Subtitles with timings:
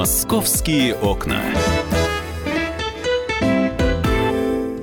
[0.00, 1.42] Московские окна.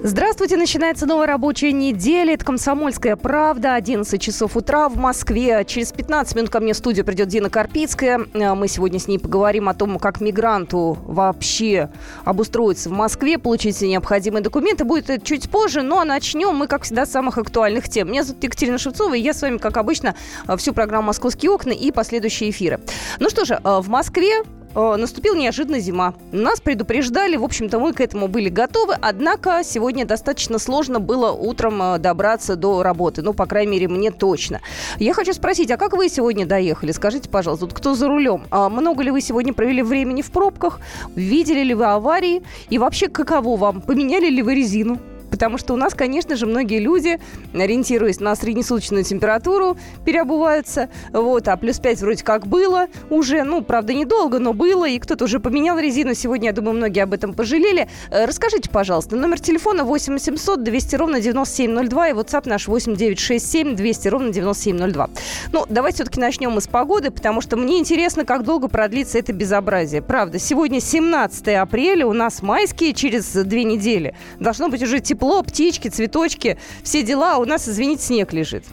[0.04, 2.36] Здравствуйте, начинается новая рабочая неделя.
[2.36, 3.74] Это «Комсомольская правда».
[3.74, 5.66] 11 часов утра в Москве.
[5.66, 8.28] Через 15 минут ко мне в студию придет Дина Карпицкая.
[8.32, 11.90] Э, мы сегодня с ней поговорим о том, как мигранту вообще
[12.24, 14.84] обустроиться в Москве, получить необходимые документы.
[14.84, 18.12] Будет это чуть позже, но начнем мы, как всегда, с самых актуальных тем.
[18.12, 20.14] Меня зовут Екатерина Шевцова, и я с вами, как обычно,
[20.58, 22.80] всю программу «Московские окна» и последующие эфиры.
[23.20, 26.14] Ну что же, э, в Москве Э, наступила неожиданно зима.
[26.32, 31.82] Нас предупреждали, в общем-то, мы к этому были готовы, однако сегодня достаточно сложно было утром
[31.82, 33.24] э, добраться до работы.
[33.24, 34.62] Ну, по крайней мере, мне точно.
[35.00, 36.92] Я хочу спросить, а как вы сегодня доехали?
[36.92, 38.46] Скажите, пожалуйста, вот кто за рулем?
[38.52, 40.80] А много ли вы сегодня провели времени в пробках?
[41.16, 42.44] Видели ли вы аварии?
[42.70, 43.82] И вообще, каково вам?
[43.82, 45.00] Поменяли ли вы резину?
[45.38, 47.20] Потому что у нас, конечно же, многие люди,
[47.54, 50.90] ориентируясь на среднесуточную температуру, переобуваются.
[51.14, 53.44] Вот, а плюс 5 вроде как было уже.
[53.44, 54.90] Ну, правда, недолго, но было.
[54.90, 56.16] И кто-то уже поменял резину.
[56.16, 57.88] Сегодня, я думаю, многие об этом пожалели.
[58.10, 63.76] Э, расскажите, пожалуйста, номер телефона 8 800 200 ровно 9702 и WhatsApp наш 8 967
[63.76, 65.10] 200 ровно 9702.
[65.52, 70.02] Ну, давайте все-таки начнем с погоды, потому что мне интересно, как долго продлится это безобразие.
[70.02, 74.16] Правда, сегодня 17 апреля, у нас майские, через две недели.
[74.40, 78.64] Должно быть уже тепло тепло, птички, цветочки, все дела, а у нас, извините, снег лежит.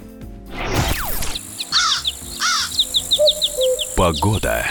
[3.96, 4.64] Погода.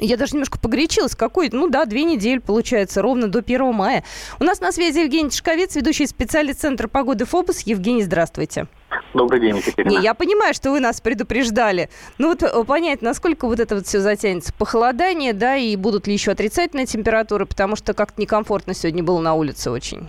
[0.00, 1.16] Я даже немножко погорячилась.
[1.16, 1.48] Какой?
[1.50, 4.04] Ну да, две недели, получается, ровно до 1 мая.
[4.38, 7.62] У нас на связи Евгений Тишковец, ведущий специалист Центра погоды ФОБУС.
[7.62, 8.68] Евгений, здравствуйте.
[9.14, 9.90] Добрый день, Екатерина.
[9.90, 11.90] Не, я понимаю, что вы нас предупреждали.
[12.18, 14.52] Ну вот э, понять, насколько вот это вот все затянется.
[14.52, 19.34] Похолодание, да, и будут ли еще отрицательные температуры, потому что как-то некомфортно сегодня было на
[19.34, 20.08] улице очень.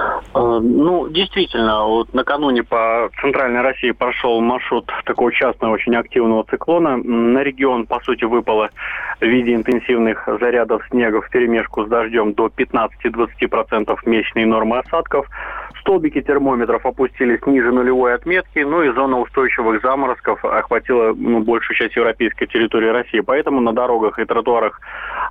[0.33, 6.97] ну, действительно, вот накануне по центральной России прошел маршрут такого частного, очень активного циклона.
[6.97, 8.69] На регион, по сути, выпало
[9.19, 15.27] в виде интенсивных зарядов снега в перемешку с дождем до 15-20% месячной нормы осадков.
[15.81, 21.95] Столбики термометров опустились ниже нулевой отметки, ну и зона устойчивых заморозков охватила ну, большую часть
[21.95, 23.19] европейской территории России.
[23.19, 24.79] Поэтому на дорогах и тротуарах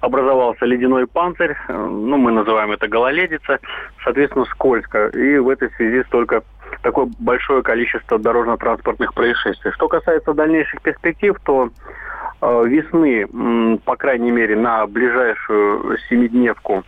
[0.01, 3.61] образовался ледяной панцирь, э, ну мы называем это гололедица,
[4.03, 4.45] соответственно
[4.83, 5.09] скользко.
[5.19, 6.43] И в этой связи столько
[6.83, 9.73] такое большое количество дорожно-транспортных происшествий.
[9.73, 11.71] Что касается дальнейших перспектив, то
[12.41, 16.85] весны, по крайней мере, на ближайшую семидневку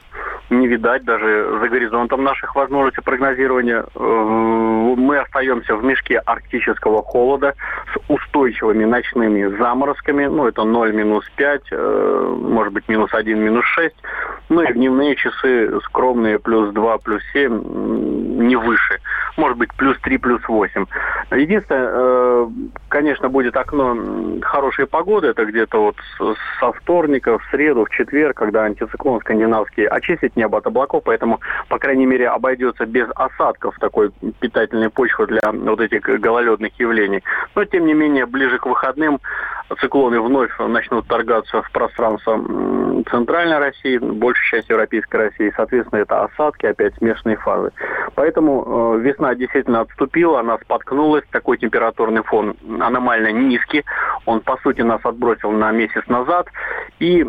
[0.53, 3.85] не видать даже за горизонтом наших возможностей прогнозирования.
[3.95, 7.55] Э, мы остаемся в мешке арктического холода
[7.95, 10.27] с устойчивыми ночными заморозками.
[10.27, 13.95] Ну, это 0, минус 5, э, может быть, минус 1, минус 6.
[14.49, 19.01] Ну и дневные часы скромные, плюс 2, плюс 7, не выше.
[19.37, 20.87] Может быть, плюс 3, плюс 8.
[21.31, 22.49] Единственное, э,
[22.89, 23.97] конечно, будет окно
[24.43, 25.29] хорошей погоды.
[25.29, 25.97] Это где-то вот
[26.60, 31.78] со вторника в среду, в четверг, когда антициклон скандинавский очистит небо от облаков, поэтому, по
[31.78, 34.10] крайней мере, обойдется без осадков такой
[34.41, 37.22] питательной почвы для вот этих гололедных явлений.
[37.54, 39.20] Но, тем не менее, ближе к выходным
[39.80, 42.38] циклоны вновь начнут торгаться в пространство
[43.10, 45.53] центральной России, большей части европейской России.
[45.56, 47.72] Соответственно, это осадки, опять смешанные фазы.
[48.14, 51.24] Поэтому э, весна действительно отступила, она споткнулась.
[51.30, 53.84] Такой температурный фон аномально низкий.
[54.26, 56.48] Он, по сути, нас отбросил на месяц назад.
[56.98, 57.25] И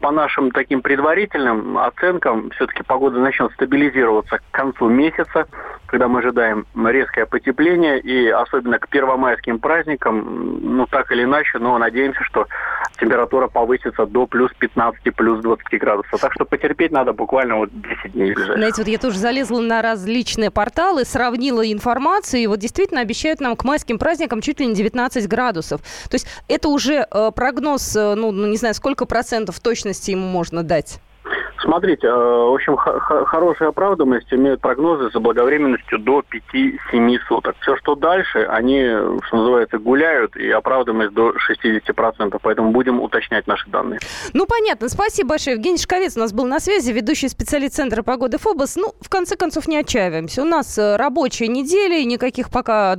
[0.00, 5.46] по нашим таким предварительным оценкам, все-таки погода начнет стабилизироваться к концу месяца,
[5.86, 8.00] когда мы ожидаем резкое потепление.
[8.00, 12.46] И особенно к первомайским праздникам, ну, так или иначе, но надеемся, что
[13.00, 16.20] температура повысится до плюс 15, плюс 20 градусов.
[16.20, 18.56] Так что потерпеть надо буквально вот 10 дней ближайших.
[18.56, 23.56] Знаете, вот я тоже залезла на различные порталы, сравнила информацию, и вот действительно обещают нам
[23.56, 25.80] к майским праздникам чуть ли не 19 градусов.
[25.80, 30.26] То есть это уже э, прогноз, э, ну, ну, не знаю, сколько процентов точности ему
[30.26, 31.00] можно дать?
[31.60, 37.56] Смотрите, э, в общем, хорошая оправданность имеют прогнозы за благовременностью до 5-7 суток.
[37.60, 38.80] Все, что дальше, они,
[39.26, 42.38] что называется, гуляют, и оправданность до 60%.
[42.42, 44.00] Поэтому будем уточнять наши данные.
[44.32, 44.88] Ну, понятно.
[44.88, 45.56] Спасибо большое.
[45.56, 48.76] Евгений Шковец у нас был на связи, ведущий специалист Центра погоды ФОБОС.
[48.76, 50.42] Ну, в конце концов, не отчаиваемся.
[50.42, 52.96] У нас э, рабочая неделя, никаких пока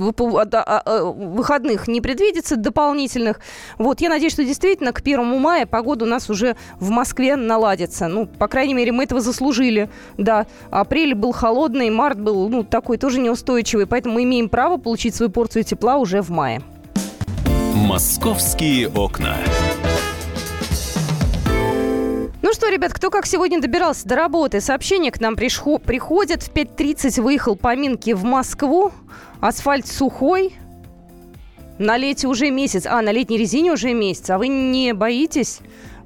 [0.00, 3.40] а, а, выходных не предвидится дополнительных.
[3.78, 7.95] Вот, я надеюсь, что действительно к первому мая погода у нас уже в Москве наладится.
[8.00, 9.88] Ну, по крайней мере, мы этого заслужили.
[10.18, 15.14] Да, апрель был холодный, март был, ну, такой тоже неустойчивый, поэтому мы имеем право получить
[15.14, 16.62] свою порцию тепла уже в мае.
[17.74, 19.36] Московские окна.
[22.42, 24.60] Ну что, ребят, кто как сегодня добирался до работы?
[24.60, 26.42] Сообщение к нам пришхо- приходит.
[26.42, 28.92] В 5.30 выехал по Минке в Москву.
[29.40, 30.54] Асфальт сухой.
[31.78, 32.86] На лете уже месяц.
[32.86, 34.30] А, на летней резине уже месяц.
[34.30, 35.58] А вы не боитесь?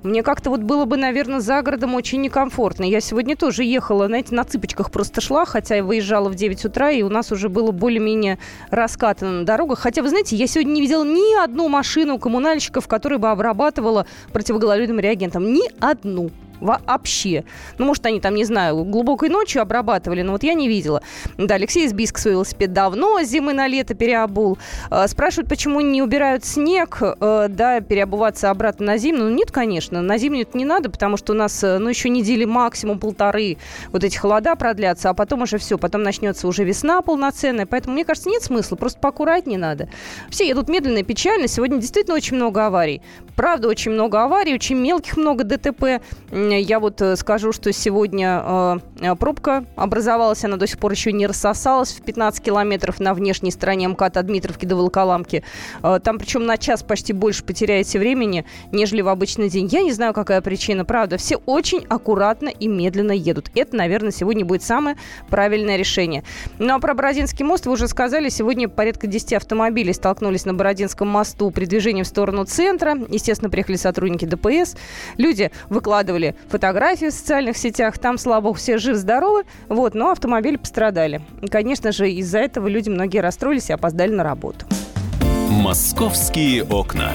[0.02, 2.84] Мне как-то вот было бы, наверное, за городом очень некомфортно.
[2.84, 6.90] Я сегодня тоже ехала, знаете, на цыпочках просто шла, хотя я выезжала в 9 утра,
[6.90, 8.38] и у нас уже было более-менее
[8.70, 9.78] раскатано на дорогах.
[9.78, 15.00] Хотя, вы знаете, я сегодня не видела ни одну машину коммунальщиков, которая бы обрабатывала противогололедным
[15.00, 15.52] реагентом.
[15.52, 17.44] Ни одну вообще.
[17.78, 21.02] Ну, может, они там, не знаю, глубокой ночью обрабатывали, но вот я не видела.
[21.38, 24.58] Да, Алексей из Бийска свой велосипед давно зимы на лето переобул.
[24.90, 29.18] А, спрашивают, почему не убирают снег, э, да, переобуваться обратно на зиму.
[29.24, 32.08] Ну, нет, конечно, на зимнюю это не надо, потому что у нас, э, ну, еще
[32.08, 33.56] недели максимум полторы
[33.92, 38.04] вот эти холода продлятся, а потом уже все, потом начнется уже весна полноценная, поэтому, мне
[38.04, 39.88] кажется, нет смысла, просто поаккуратнее надо.
[40.30, 43.02] Все едут медленно и печально, сегодня действительно очень много аварий.
[43.36, 46.02] Правда, очень много аварий, очень мелких много ДТП.
[46.30, 51.12] Я вот э, скажу, что сегодня э, э, пробка образовалась, она до сих пор еще
[51.12, 55.42] не рассосалась в 15 километров на внешней стороне МКАД от Дмитровки до Волоколамки.
[55.80, 59.68] Там причем на час почти больше потеряете времени, нежели в обычный день.
[59.70, 61.16] Я не знаю, какая причина, правда.
[61.16, 63.50] Все очень аккуратно и медленно едут.
[63.54, 64.96] Это, наверное, сегодня будет самое
[65.28, 66.24] правильное решение.
[66.58, 68.28] Ну а про Бородинский мост вы уже сказали.
[68.28, 72.96] Сегодня порядка 10 автомобилей столкнулись на Бородинском мосту при движении в сторону центра.
[73.20, 74.76] Естественно, приехали сотрудники ДПС.
[75.18, 77.98] Люди выкладывали фотографии в социальных сетях.
[77.98, 79.44] Там, слава богу, все живы-здоровы.
[79.68, 81.20] Вот, но автомобили пострадали.
[81.42, 84.64] И, конечно же, из-за этого люди многие расстроились и опоздали на работу.
[85.50, 87.12] Московские окна.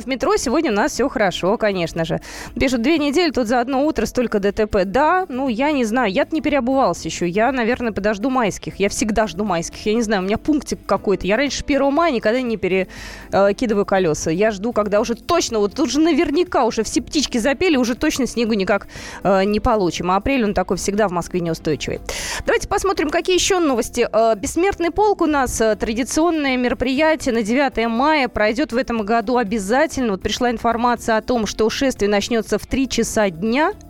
[0.00, 2.20] В метро сегодня у нас все хорошо, конечно же.
[2.54, 4.84] Пишут, две недели, тут за одно утро столько ДТП.
[4.84, 7.26] Да, ну, я не знаю, я не переобувался еще.
[7.26, 8.76] Я, наверное, подожду майских.
[8.76, 9.84] Я всегда жду майских.
[9.86, 11.26] Я не знаю, у меня пунктик какой-то.
[11.26, 14.30] Я раньше 1 мая никогда не перекидываю колеса.
[14.30, 18.28] Я жду, когда уже точно, вот тут же наверняка уже все птички запели, уже точно
[18.28, 18.86] снегу никак
[19.24, 20.12] э, не получим.
[20.12, 22.00] А апрель он такой всегда в Москве неустойчивый.
[22.46, 24.08] Давайте посмотрим, какие еще новости.
[24.12, 29.38] Э, Бессмертный полк у нас э, традиционное мероприятие на 9 мая пройдет в этом году
[29.38, 30.12] обязательно обязательно.
[30.12, 33.72] Вот пришла информация о том, что шествие начнется в 3 часа дня–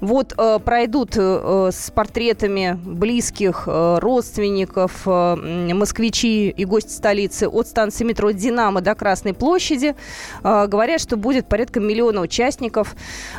[0.00, 7.66] вот э, пройдут э, с портретами близких, э, родственников, э, москвичи и гости столицы от
[7.66, 9.94] станции метро «Динамо» до Красной площади.
[10.42, 12.94] Э, говорят, что будет порядка миллиона участников.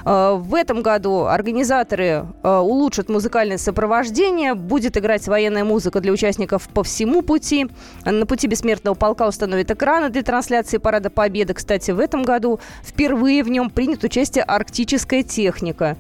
[0.06, 4.54] Э, в этом году организаторы э, улучшат музыкальное сопровождение.
[4.54, 7.68] Будет играть военная музыка для участников по всему пути.
[8.06, 11.54] На пути бессмертного полка установят экраны для трансляции Парада Победы.
[11.54, 15.98] Кстати, в этом году впервые в нем принят участие арктическая техника.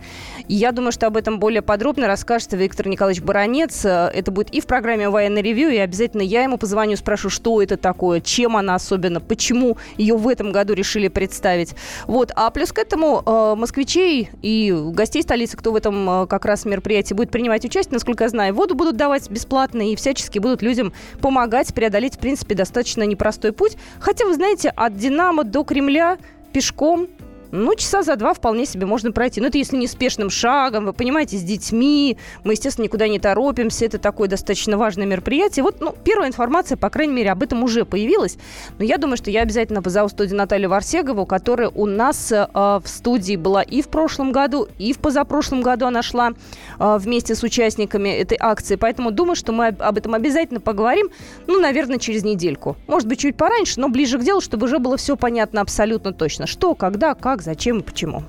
[0.47, 3.85] И я думаю, что об этом более подробно расскажет Виктор Николаевич Баранец.
[3.85, 7.77] Это будет и в программе «Военный ревью», и обязательно я ему позвоню, спрошу, что это
[7.77, 11.75] такое, чем она особенно, почему ее в этом году решили представить.
[12.07, 12.31] Вот.
[12.35, 16.65] А плюс к этому э, москвичей и гостей столицы, кто в этом э, как раз
[16.65, 20.93] мероприятии будет принимать участие, насколько я знаю, воду будут давать бесплатно и всячески будут людям
[21.21, 23.77] помогать преодолеть, в принципе, достаточно непростой путь.
[23.99, 26.17] Хотя, вы знаете, от «Динамо» до Кремля
[26.51, 27.07] пешком
[27.51, 29.41] ну, часа за два вполне себе можно пройти.
[29.41, 32.17] Но это если не спешным шагом, вы понимаете, с детьми.
[32.43, 33.85] Мы, естественно, никуда не торопимся.
[33.85, 35.63] Это такое достаточно важное мероприятие.
[35.63, 38.37] Вот, ну, первая информация, по крайней мере, об этом уже появилась.
[38.77, 42.83] Но я думаю, что я обязательно позову студию Наталью Варсегову, которая у нас э, в
[42.85, 46.31] студии была и в прошлом году, и в позапрошлом году она шла
[46.79, 48.75] э, вместе с участниками этой акции.
[48.75, 51.09] Поэтому думаю, что мы об этом обязательно поговорим,
[51.47, 52.77] ну, наверное, через недельку.
[52.87, 56.47] Может быть, чуть пораньше, но ближе к делу, чтобы уже было все понятно абсолютно точно.
[56.47, 58.23] Что, когда, как, как, зачем и почему.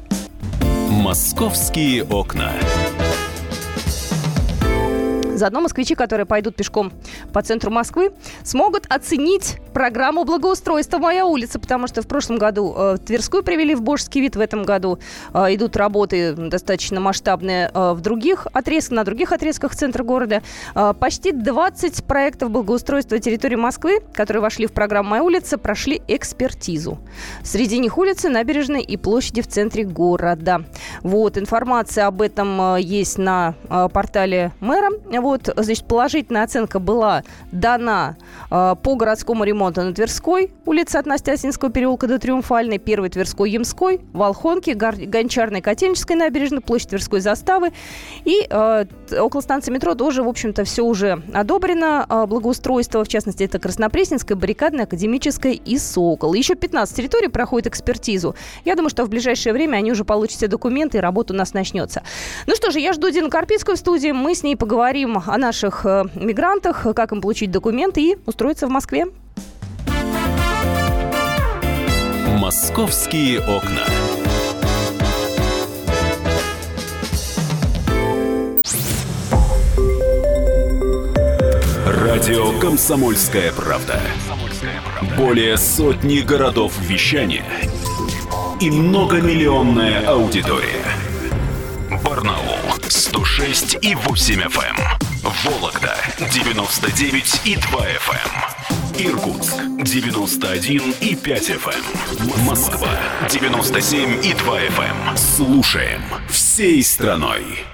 [0.90, 2.52] Московские окна.
[5.42, 6.92] Заодно москвичи, которые пойдут пешком
[7.32, 8.12] по центру Москвы,
[8.44, 13.82] смогут оценить программу благоустройства «Моя улица», потому что в прошлом году э, Тверскую привели в
[13.82, 15.00] божеский вид, в этом году
[15.34, 20.42] э, идут работы достаточно масштабные э, в других отрезках, на других отрезках центра города.
[20.76, 26.98] Э, почти 20 проектов благоустройства территории Москвы, которые вошли в программу «Моя улица», прошли экспертизу.
[27.42, 30.62] Среди них улицы, набережные и площади в центре города.
[31.02, 33.54] Вот, информация об этом есть на
[33.92, 34.90] портале мэра.
[35.20, 38.16] Вот, значит, положительная оценка была дана
[38.50, 44.00] э, по городскому ремонту на Тверской, улица от Настясинского переулка до Триумфальной, Первой Тверской, Ямской,
[44.12, 47.72] Волхонки, Гончарной, Котельнической набережной, площадь Тверской заставы.
[48.24, 48.84] И э,
[49.18, 52.06] около станции метро тоже, в общем-то, все уже одобрено.
[52.08, 56.34] Э, благоустройство, в частности, это Краснопресненская, Баррикадная, Академическая и Сокол.
[56.34, 58.34] Еще 15 территорий проходит экспертизу.
[58.64, 61.54] Я думаю, что в ближайшее время они уже получат все документы, и работа у нас
[61.54, 62.02] начнется.
[62.46, 64.12] Ну что же, я жду Дину Карпицкую в студии.
[64.12, 68.70] Мы с ней поговорим о наших э, мигрантах, как им получить документы и устроиться в
[68.70, 69.06] Москве.
[72.38, 73.86] Московские окна.
[81.86, 84.00] Радио Комсомольская правда.
[85.16, 87.44] Более сотни городов вещания
[88.60, 90.84] и многомиллионная аудитория.
[92.04, 95.01] Барнаул 106 и 8 FM.
[95.44, 95.52] Эм.
[95.52, 95.96] Вологда
[96.32, 98.30] 99 и 2 FM.
[98.98, 99.06] Эм.
[99.06, 101.84] Иркутск 91 и 5 FM.
[102.20, 102.44] Эм.
[102.44, 102.88] Москва
[103.28, 105.16] 97 и 2 FM.
[105.16, 107.64] Слушаем всей страной.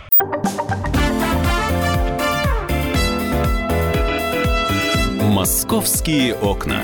[5.21, 6.83] Московские окна.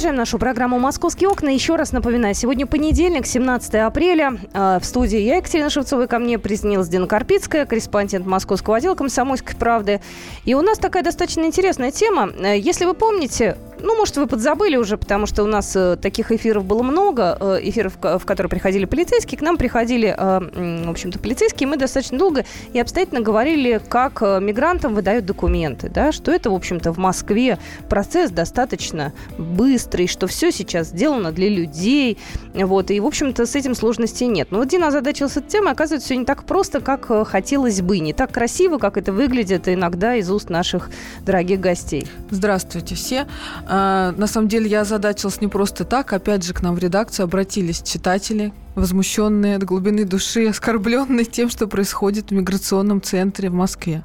[0.00, 1.50] Продолжаем нашу программу «Московские окна».
[1.50, 4.38] Еще раз напоминаю, сегодня понедельник, 17 апреля.
[4.54, 9.54] А, в студии я, Екатерина Шевцова, ко мне присоединилась Дина Карпицкая, корреспондент московского отдела «Комсомольской
[9.56, 10.00] правды».
[10.46, 12.30] И у нас такая достаточно интересная тема.
[12.30, 16.32] Э, если вы помните, ну, может, вы подзабыли уже, потому что у нас э, таких
[16.32, 19.38] эфиров было много, э, эфиров, в которые приходили полицейские.
[19.38, 21.68] К нам приходили, э, в общем-то, полицейские.
[21.68, 26.92] Мы достаточно долго и обстоятельно говорили, как мигрантам выдают документы, да, что это, в общем-то,
[26.92, 27.58] в Москве
[27.88, 32.18] процесс достаточно быстрый, что все сейчас сделано для людей,
[32.54, 34.48] вот, и, в общем-то, с этим сложностей нет.
[34.50, 38.32] Но вот Дина озадачился темой, оказывается, все не так просто, как хотелось бы, не так
[38.32, 40.90] красиво, как это выглядит иногда из уст наших
[41.24, 42.06] дорогих гостей.
[42.30, 43.26] Здравствуйте все.
[43.72, 46.12] А, на самом деле я озадачилась не просто так.
[46.12, 51.68] Опять же, к нам в редакцию обратились читатели, возмущенные до глубины души, оскорбленные тем, что
[51.68, 54.02] происходит в миграционном центре в Москве.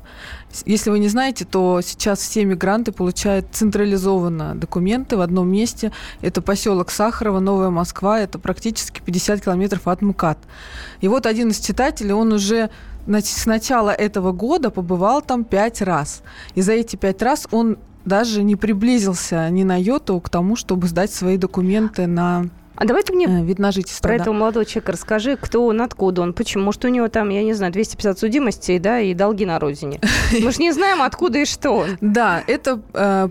[0.67, 5.91] Если вы не знаете, то сейчас все мигранты получают централизованно документы в одном месте.
[6.21, 8.19] Это поселок Сахарова, Новая Москва.
[8.19, 10.37] Это практически 50 километров от МКАД.
[11.01, 12.69] И вот один из читателей, он уже
[13.07, 16.21] с начала этого года побывал там пять раз.
[16.53, 20.87] И за эти пять раз он даже не приблизился ни на йоту к тому, чтобы
[20.87, 22.45] сдать свои документы на
[22.77, 24.03] а давай ты мне э, вид на жительство.
[24.03, 24.23] Про да.
[24.23, 26.65] этого молодого человека расскажи, кто он, откуда он, почему.
[26.65, 30.01] Может, у него там, я не знаю, 250 судимостей, да, и долги на родине.
[30.41, 31.97] Мы же не знаем, откуда и что он.
[32.01, 33.29] Да, это э,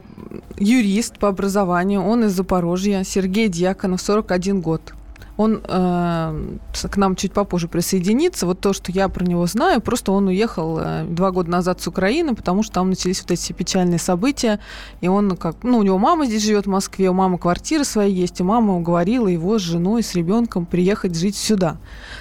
[0.56, 4.94] юрист по образованию, он из Запорожья, Сергей Дьяконов, 41 год.
[5.36, 6.56] Он э,
[6.90, 8.46] к нам чуть попозже присоединится.
[8.46, 11.88] Вот то, что я про него знаю, просто он уехал э, два года назад с
[11.88, 14.60] Украины, потому что там начались вот эти печальные события.
[15.00, 18.08] И он как, ну, у него мама здесь живет в Москве, у мамы квартира своя
[18.08, 21.78] есть, и мама уговорила его с женой, с ребенком приехать жить сюда.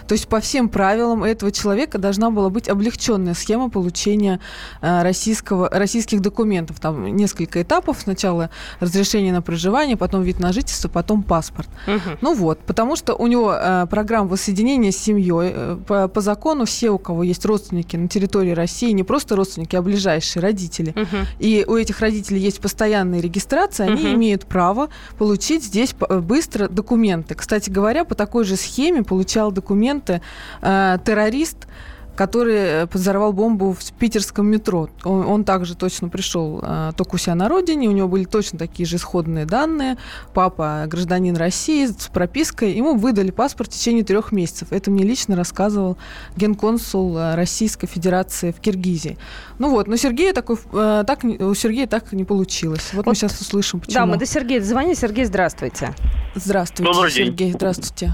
[0.07, 4.39] То есть по всем правилам этого человека должна была быть облегченная схема получения
[4.81, 6.79] э, российского, российских документов.
[6.79, 7.99] Там несколько этапов.
[8.01, 11.69] Сначала разрешение на проживание, потом вид на жительство, потом паспорт.
[11.87, 12.17] Угу.
[12.21, 15.51] Ну вот, потому что что у него э, программа воссоединения с семьей.
[15.53, 19.75] Э, по, по закону все, у кого есть родственники на территории России, не просто родственники,
[19.75, 20.91] а ближайшие родители.
[20.91, 21.17] Угу.
[21.39, 24.13] И у этих родителей есть постоянная регистрация, они угу.
[24.13, 27.35] имеют право получить здесь э, быстро документы.
[27.35, 30.21] Кстати говоря, по такой же схеме получал документы
[30.61, 31.67] э, террорист,
[32.15, 34.89] который э, взорвал бомбу в питерском метро.
[35.03, 38.59] Он, он также точно пришел э, только у себя на родине, у него были точно
[38.59, 39.97] такие же исходные данные.
[40.33, 42.73] Папа гражданин России с пропиской.
[42.73, 44.69] Ему выдали паспорт в течение трех месяцев.
[44.71, 45.97] Это мне лично рассказывал
[46.35, 49.17] генконсул э, Российской Федерации в Киргизии.
[49.59, 52.89] Ну вот, но Сергея такой, э, так, у Сергея так не получилось.
[52.93, 53.95] Вот, вот мы сейчас услышим, почему.
[53.95, 54.95] Да, мы до Сергея звоним.
[54.95, 55.93] Сергей, здравствуйте.
[56.35, 57.33] Здравствуйте, Добрый Сергей.
[57.33, 57.53] День.
[57.53, 58.13] Здравствуйте.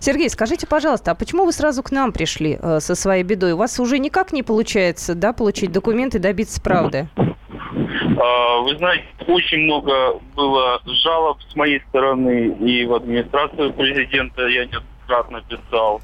[0.00, 3.52] Сергей, скажите, пожалуйста, а почему вы сразу к нам пришли э, со своей бедой?
[3.52, 7.08] У вас уже никак не получается, да, получить документы, добиться правды?
[7.18, 14.64] А, вы знаете, очень много было жалоб с моей стороны и в администрацию президента я
[14.64, 16.00] неоднократно писал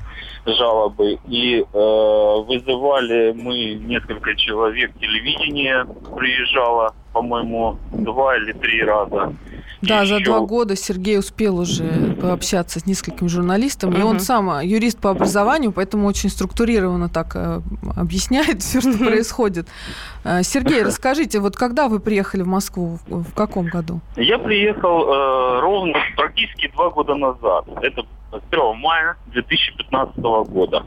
[0.47, 1.19] жалобы.
[1.29, 5.85] И э, вызывали мы несколько человек, телевидение
[6.17, 9.35] приезжало, по-моему, два или три раза.
[9.83, 13.99] Да, за два года Сергей успел уже пообщаться с несколькими журналистами.
[13.99, 17.61] И он сам а, юрист по образованию, поэтому очень структурированно так э,
[17.97, 19.67] объясняет все, что происходит.
[20.25, 24.01] Э, Сергей, расскажите, вот когда вы приехали в Москву, в каком году?
[24.17, 27.67] Я приехал э, ровно практически два года назад.
[27.83, 30.85] Это 1 мая 2015 года.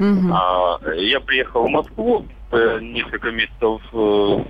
[0.00, 2.37] А, я приехал в Москву, э,
[2.80, 4.44] несколько месяцев э,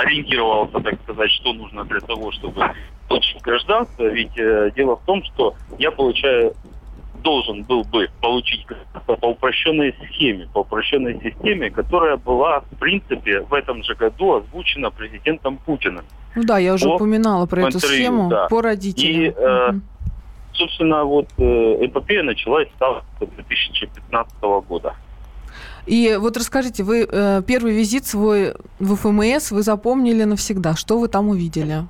[0.00, 2.70] ориентировался, так сказать, что нужно для того, чтобы
[3.08, 4.04] получить гражданство.
[4.04, 6.54] Ведь э, дело в том, что я получаю
[7.22, 13.40] должен был бы получить гражданство по упрощенной схеме, по упрощенной системе, которая была, в принципе,
[13.40, 16.04] в этом же году озвучена президентом Путиным.
[16.36, 18.46] Ну да, я уже упоминала про интервью, эту схему да.
[18.46, 19.22] по родителям.
[19.22, 19.80] И, э, угу.
[20.52, 21.42] собственно, вот э,
[21.86, 24.36] эпопея началась с 2015
[24.68, 24.94] года.
[25.86, 30.74] И вот расскажите, вы э, первый визит свой в ФМС вы запомнили навсегда.
[30.74, 31.84] Что вы там увидели?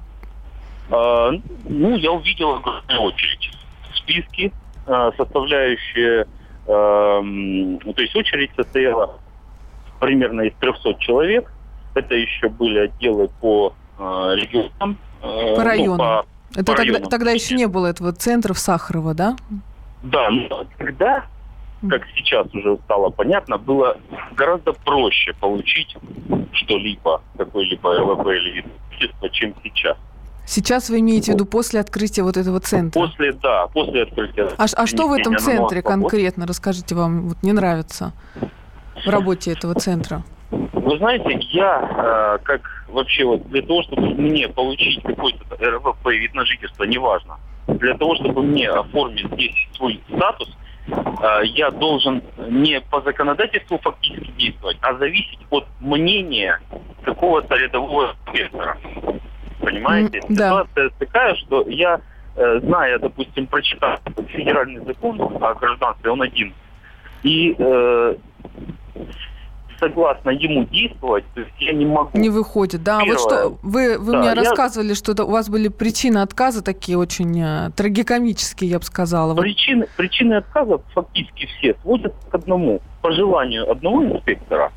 [0.91, 1.31] А,
[1.65, 3.51] ну, я увидел огромную очередь.
[3.95, 4.53] Списки,
[4.87, 6.27] э, составляющие...
[6.67, 7.23] Э,
[7.95, 9.19] то есть очередь состояла
[9.99, 11.51] примерно из 300 человек.
[11.95, 14.03] Это еще были отделы по э,
[14.37, 14.99] регионам.
[15.23, 15.97] Э, по районам.
[15.97, 17.11] Ну, по, это по тогда, районам.
[17.11, 19.37] тогда еще не было этого центра в Сахарово, да?
[20.03, 21.25] Да, но тогда,
[21.89, 23.97] как сейчас уже стало понятно, было
[24.35, 25.97] гораздо проще получить
[26.53, 28.67] что-либо, какой-либо ЛВП или вид
[29.33, 29.97] чем сейчас.
[30.47, 33.01] Сейчас вы имеете в виду после открытия вот этого центра?
[33.01, 34.49] После, да, после открытия.
[34.57, 38.13] А, а что в этом центре конкретно, расскажите, вам вот не нравится
[39.05, 40.23] в работе этого центра?
[40.51, 46.33] Вы знаете, я э, как вообще вот для того, чтобы мне получить какой-то РВП вид
[46.35, 50.49] на жительство, неважно, для того, чтобы мне оформить здесь свой статус,
[51.45, 56.61] я должен не по законодательству фактически действовать, а зависеть от мнения
[57.03, 58.79] какого-то рядового инспектора.
[59.61, 60.19] Понимаете?
[60.19, 60.49] Mm, да.
[60.49, 62.01] Ситуация такая, что я,
[62.37, 66.55] э, зная, допустим, прочитав федеральный закон о гражданстве, он один,
[67.23, 68.15] и э,
[69.79, 72.17] согласно ему действовать, то есть я не могу.
[72.19, 72.99] Не выходит, да.
[72.99, 74.35] Первое, вот что вы, вы да, мне я...
[74.35, 79.35] рассказывали, что у вас были причины отказа такие очень э, трагикомические, я бы сказала.
[79.35, 82.81] Причины, причины отказа фактически все сводятся к одному.
[83.03, 84.73] По желанию одного инспектора,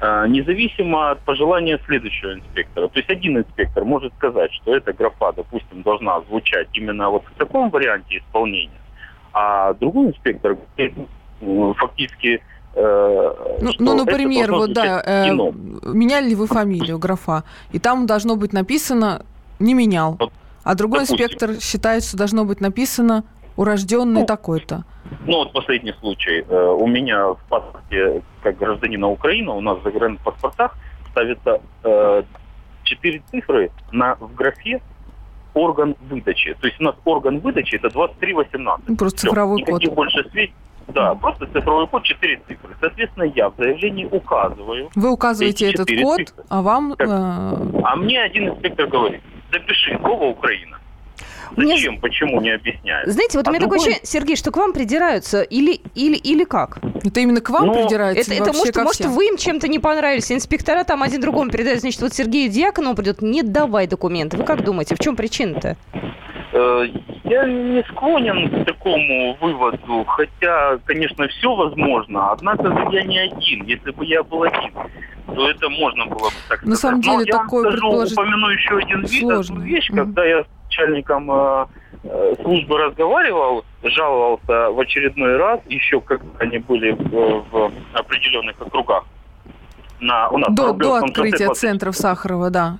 [0.00, 2.88] э, независимо от пожелания следующего инспектора.
[2.88, 7.38] То есть один инспектор может сказать, что эта графа, допустим, должна звучать именно вот в
[7.38, 8.80] таком варианте исполнения,
[9.32, 10.56] а другой инспектор
[11.76, 18.06] фактически Э, ну, ну, например, вот да, э, меняли ли вы фамилию графа, и там
[18.06, 19.24] должно быть написано
[19.58, 20.18] «не менял»,
[20.62, 21.24] а другой Допустим.
[21.24, 23.24] инспектор считает, что должно быть написано
[23.56, 24.84] урожденный ну, такой-то.
[25.26, 26.44] Ну вот последний случай.
[26.48, 30.76] Э, у меня в паспорте, как гражданина Украины, у нас в загранпаспортах
[31.10, 32.22] ставится э,
[32.82, 34.82] четыре цифры на, в графе
[35.54, 36.54] орган выдачи.
[36.60, 38.88] То есть у нас орган выдачи это 2318.
[38.88, 39.82] Ну, просто Все, цифровой код.
[39.94, 40.54] больше сведений
[40.88, 42.76] да, просто цифровой код 4 цифры.
[42.80, 44.90] Соответственно, я в заявлении указываю.
[44.94, 46.44] Вы указываете этот код, цифры.
[46.48, 46.94] а вам...
[46.98, 47.82] Э...
[47.84, 49.20] А мне один инспектор говорит,
[49.52, 50.78] запиши слово Украина.
[51.56, 52.00] Зачем, Мне...
[52.00, 53.10] почему, не объясняют.
[53.10, 53.78] Знаете, вот а у меня другой...
[53.78, 56.78] такое ощущение, Сергей, что к вам придираются или, или, или как?
[57.04, 58.32] Это именно к вам ну, придираются?
[58.32, 60.30] Это, это может, может вы им чем-то не понравились.
[60.30, 61.80] Инспектора там один другому передают.
[61.80, 64.36] Значит, вот Сергею Дьяконову придет, не давай документы.
[64.36, 65.76] Вы как думаете, в чем причина-то?
[66.52, 66.86] Э,
[67.24, 73.64] я не склонен к такому выводу, хотя, конечно, все возможно, однако я не один.
[73.64, 74.72] Если бы я был один,
[75.26, 76.66] то это можно было бы так сказать.
[76.66, 79.96] На самом деле, Но такое я скажу, упомяну еще один вид, вещь, mm-hmm.
[79.96, 81.66] когда я с начальником э,
[82.04, 89.04] э, службы разговаривал, жаловался в очередной раз, еще когда они были в, в определенных округах.
[89.98, 92.78] На, у нас до, до открытия центров Сахарова, да.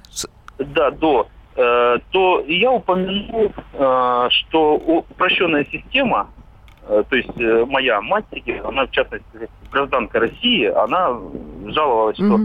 [0.59, 1.29] Да, до.
[1.57, 6.29] Э, то я упомянул, э, что упрощенная система,
[6.87, 8.27] э, то есть моя мать,
[8.63, 11.19] она в частности гражданка России, она
[11.69, 12.41] жаловалась, что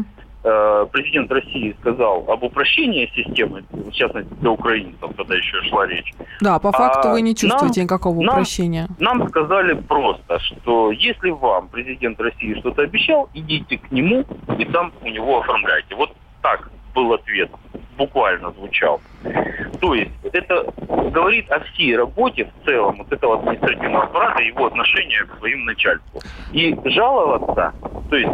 [0.91, 6.11] президент России сказал об упрощении системы, в частности для украинцев, когда еще шла речь.
[6.39, 8.87] Да, по факту а вы не чувствуете нам, никакого упрощения.
[8.97, 14.25] Нам, нам сказали просто, что если вам президент России что-то обещал, идите к нему
[14.57, 15.93] и там у него оформляйте.
[15.93, 17.51] Вот так был ответ
[18.01, 18.99] буквально звучал.
[19.79, 20.65] То есть это
[21.11, 25.65] говорит о всей работе в целом вот этого административного аппарата и его отношения к своим
[25.65, 26.19] начальству.
[26.51, 27.73] И жаловаться,
[28.09, 28.31] то есть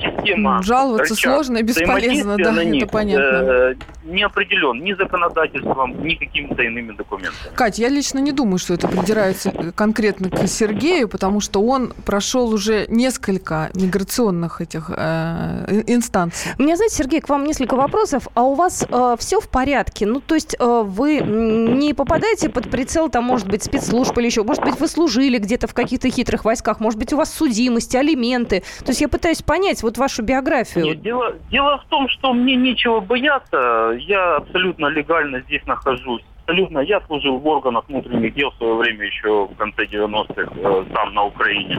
[0.00, 0.62] система...
[0.62, 3.22] Жаловаться рычаг, сложно и бесполезно, да, на них, это понятно.
[3.22, 7.54] Э, не определен ни законодательством, ни какими-то иными документами.
[7.54, 12.48] Кать, я лично не думаю, что это придирается конкретно к Сергею, потому что он прошел
[12.48, 16.52] уже несколько миграционных этих э, инстанций.
[16.58, 18.28] У меня, знаете, Сергей, к вам несколько вопросов.
[18.34, 20.06] А у вас э, все в порядке?
[20.06, 24.42] Ну, то есть э, вы не попадаете под прицел, там, может быть, спецслужб или еще,
[24.42, 28.62] может быть, вы служили где-то в каких-то хитрых войсках, может быть, у вас судимость, алименты.
[28.80, 30.84] То есть я пытаюсь понять вот вашу биографию.
[30.84, 33.96] Нет, дело, дело в том, что мне нечего бояться.
[33.98, 36.22] Я абсолютно легально здесь нахожусь.
[36.42, 36.80] Абсолютно.
[36.80, 41.14] Я служил в органах внутренних дел в свое время еще в конце 90-х э, там
[41.14, 41.78] на Украине.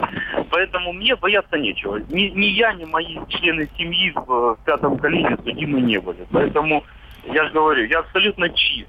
[0.50, 1.98] Поэтому мне бояться нечего.
[2.08, 6.26] Ни, ни я, ни мои члены семьи в, в пятом колене судимы не были.
[6.30, 6.84] Поэтому
[7.24, 8.88] я же говорю, я абсолютно чист.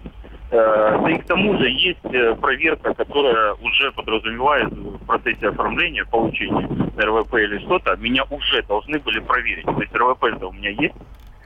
[0.54, 6.06] Э, да и к тому же есть э, проверка, которая уже подразумевает в процессе оформления,
[6.06, 9.66] получения РВП или что-то, меня уже должны были проверить.
[9.66, 10.94] То есть РВП-то у меня есть,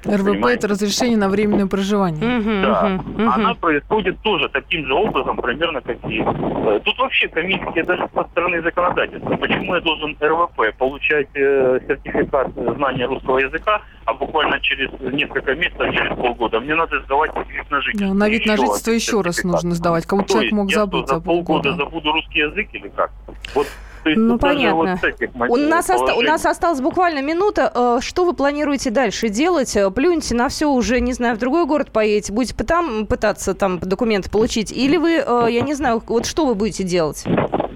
[0.07, 0.59] РВП Понимаете?
[0.59, 2.39] это разрешение на временное проживание.
[2.39, 3.01] Угу, да.
[3.05, 3.29] Угу.
[3.29, 6.21] Она происходит тоже таким же образом, примерно как и.
[6.21, 9.35] Э, тут вообще комиссия даже со стороны законодательства.
[9.35, 15.93] Почему я должен РВП получать э, сертификат знания русского языка, а буквально через несколько месяцев,
[15.93, 18.07] через полгода, мне надо сдавать вид на жительство.
[18.07, 20.05] Да, на вид на жительство еще раз нужно сдавать.
[20.05, 23.11] Кому человек мог забыть за полгода забуду русский язык или как?
[23.53, 23.67] Вот
[24.07, 24.97] То есть ну, понятно.
[25.33, 27.71] Вот у, нас оста- у нас осталась буквально минута.
[27.75, 29.75] Э, что вы планируете дальше делать?
[29.75, 33.79] Э, плюньте на все уже, не знаю, в другой город поедете, будете там пытаться там
[33.79, 34.71] документы получить?
[34.71, 35.11] Или вы,
[35.49, 37.25] я не знаю, вот что вы будете делать?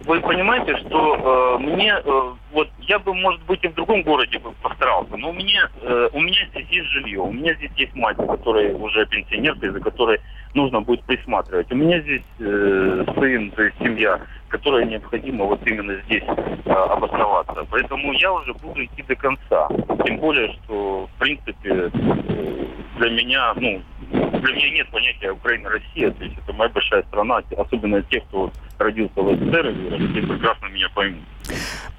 [0.06, 4.40] Вы понимаете, что э, мне, э, вот я бы, может быть, и в другом городе
[4.40, 7.96] бы постарался, но у меня, э, у меня здесь есть жилье, у меня здесь есть
[7.96, 10.20] мать, которая уже пенсионерка, за которой
[10.54, 11.72] нужно будет присматривать.
[11.72, 14.20] У меня здесь э, сын, то есть семья,
[14.52, 17.66] которая необходимо вот именно здесь э, обосноваться.
[17.70, 19.70] Поэтому я уже буду идти до конца.
[20.06, 22.66] Тем более, что, в принципе, э,
[22.98, 28.02] для меня, ну, для меня нет понятия Украина-Россия, то есть это моя большая страна, особенно
[28.04, 31.24] те, кто родился в СССР, они прекрасно меня поймут.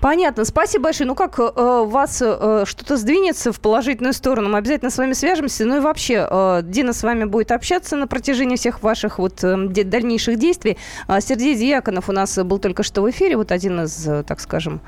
[0.01, 0.45] Понятно.
[0.45, 1.07] Спасибо большое.
[1.07, 5.65] Ну как, э, вас э, что-то сдвинется в положительную сторону, мы обязательно с вами свяжемся.
[5.65, 9.57] Ну и вообще, э, Дина с вами будет общаться на протяжении всех ваших вот э,
[9.57, 10.77] дальнейших действий.
[11.07, 14.41] А Сергей Дьяконов у нас был только что в эфире, вот один из, э, так
[14.41, 14.81] скажем,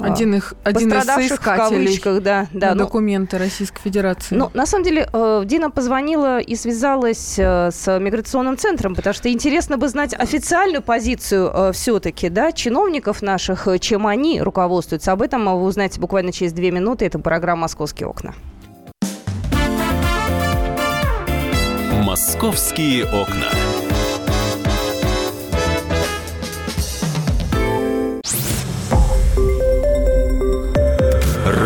[0.00, 4.34] один, их, один из соискателей в кавычках, да, да, ну, документы Российской Федерации.
[4.34, 9.30] Ну, на самом деле, э, Дина позвонила и связалась э, с миграционным центром, потому что
[9.30, 15.12] интересно бы знать официальную позицию э, все-таки, да, чиновников наших, чем они руководствуются.
[15.12, 17.06] Об этом вы узнаете буквально через две минуты.
[17.06, 18.34] Это программа «Московские окна».
[22.04, 23.77] «Московские окна».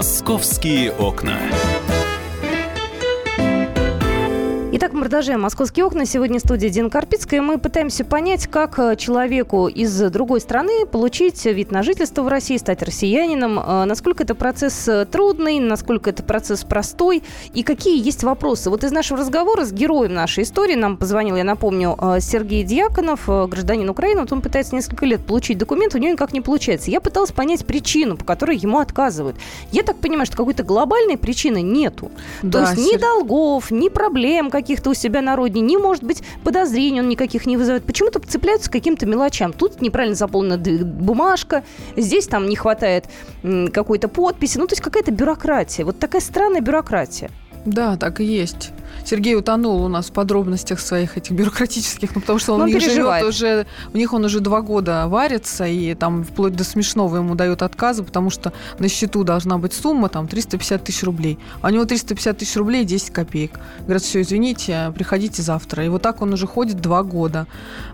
[0.00, 1.38] «Московские окна».
[4.80, 6.06] Итак, мы продолжаем «Московские окна».
[6.06, 7.42] Сегодня студия Дина Карпицкая.
[7.42, 12.56] Мы пытаемся понять, как э, человеку из другой страны получить вид на жительство в России,
[12.56, 13.58] стать россиянином.
[13.58, 18.70] Э, насколько это процесс э, трудный, насколько это процесс простой и какие есть вопросы.
[18.70, 23.86] Вот из нашего разговора с героем нашей истории нам позвонил, я напомню, Сергей Дьяконов, гражданин
[23.90, 24.22] Украины.
[24.22, 26.90] Вот он пытается несколько лет получить документ, у него никак не получается.
[26.90, 29.36] Я пыталась понять причину, по которой ему отказывают.
[29.72, 32.10] Я так понимаю, что какой-то глобальной причины нету.
[32.40, 32.94] Да, То есть Сер...
[32.94, 37.08] ни долгов, ни проблем каких каких-то у себя на родине, не может быть подозрений он
[37.08, 37.82] никаких не вызывает.
[37.84, 39.52] Почему-то цепляются к каким-то мелочам.
[39.52, 41.64] Тут неправильно заполнена бумажка,
[41.96, 43.06] здесь там не хватает
[43.72, 44.58] какой-то подписи.
[44.58, 45.84] Ну, то есть какая-то бюрократия.
[45.84, 47.30] Вот такая странная бюрократия.
[47.66, 48.70] Да, так и есть.
[49.04, 52.72] Сергей утонул у нас в подробностях своих этих бюрократических, ну, потому что он, он у
[52.72, 57.16] них живет уже, у них он уже два года варится, и там вплоть до смешного
[57.16, 61.38] ему дают отказы, потому что на счету должна быть сумма там 350 тысяч рублей.
[61.60, 63.58] А у него 350 тысяч рублей 10 копеек.
[63.80, 65.84] Говорят, все, извините, приходите завтра.
[65.84, 67.46] И вот так он уже ходит два года.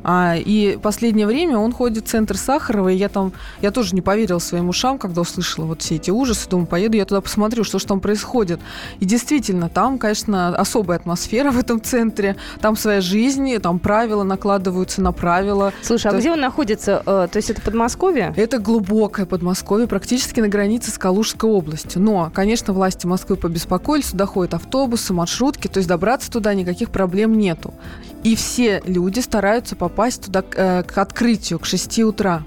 [0.03, 4.01] А, и последнее время он ходит в центр Сахарова, и я там, я тоже не
[4.01, 7.79] поверила своим ушам, когда услышала вот все эти ужасы, думаю, поеду я туда посмотрю, что
[7.79, 8.61] же там происходит.
[9.01, 12.37] И действительно, там, конечно, особая особая атмосфера в этом центре.
[12.61, 15.73] Там своя жизнь, там правила накладываются на правила.
[15.83, 17.03] Слушай, а где он находится?
[17.05, 18.33] Э, то есть это Подмосковье?
[18.37, 22.01] Это глубокое Подмосковье, практически на границе с Калужской областью.
[22.01, 27.37] Но, конечно, власти Москвы побеспокоились, сюда ходят автобусы, маршрутки, то есть добраться туда никаких проблем
[27.37, 27.75] нету.
[28.23, 32.43] И все люди стараются попасть туда э, к открытию, к 6 утра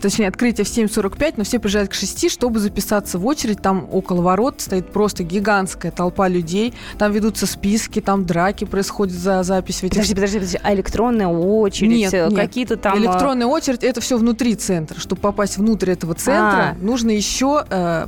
[0.00, 3.60] точнее, открытие в 7.45, но все приезжают к 6, чтобы записаться в очередь.
[3.60, 6.74] Там около ворот стоит просто гигантская толпа людей.
[6.98, 9.80] Там ведутся списки, там драки происходят за запись.
[9.80, 9.96] В этих...
[9.96, 10.60] Подожди, подожди, подожди.
[10.62, 11.90] А электронная очередь?
[11.90, 12.34] Нет, нет.
[12.34, 12.94] Какие-то там...
[12.94, 14.98] А, электронная очередь– это все внутри центра.
[14.98, 16.76] Чтобы попасть внутрь этого центра, а.
[16.80, 18.06] нужно еще э,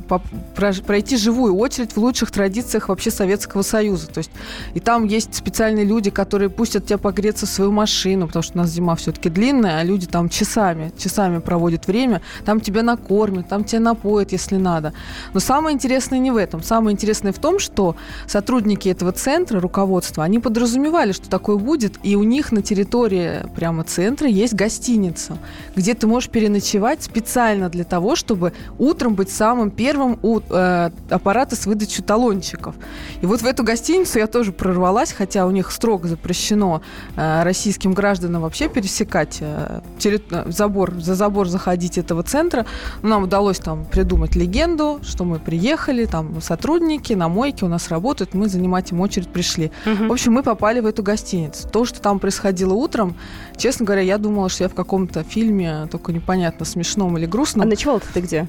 [0.85, 4.07] пройти живую очередь в лучших традициях вообще Советского Союза.
[4.07, 4.31] То есть
[4.73, 8.57] и там есть специальные люди, которые пустят тебя погреться в свою машину, потому что у
[8.57, 13.47] нас зима все-таки длинная, а люди там часами, часами проводят будет время, там тебя накормят,
[13.47, 14.93] там тебя напоят, если надо.
[15.33, 16.63] Но самое интересное не в этом.
[16.63, 17.95] Самое интересное в том, что
[18.27, 23.83] сотрудники этого центра, руководство, они подразумевали, что такое будет, и у них на территории прямо
[23.83, 25.37] центра есть гостиница,
[25.75, 31.55] где ты можешь переночевать специально для того, чтобы утром быть самым первым у э, аппарата
[31.55, 32.75] с выдачей талончиков.
[33.21, 36.81] И вот в эту гостиницу я тоже прорвалась, хотя у них строго запрещено
[37.15, 42.65] э, российским гражданам вообще пересекать э, терри- забор, за забор заходить обходить этого центра.
[43.01, 48.33] Нам удалось там придумать легенду, что мы приехали, там сотрудники на мойке у нас работают,
[48.33, 49.71] мы занимать им очередь пришли.
[49.85, 50.07] Угу.
[50.07, 51.69] В общем, мы попали в эту гостиницу.
[51.69, 53.15] То, что там происходило утром,
[53.55, 57.65] честно говоря, я думала, что я в каком-то фильме, только непонятно, смешном или грустном.
[57.65, 58.47] А ночевал ты где?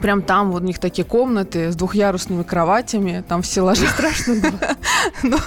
[0.00, 3.90] Прям там вот у них такие комнаты с двухъярусными кроватями, там все ложились.
[3.90, 4.58] Страшно было.
[5.22, 5.38] Но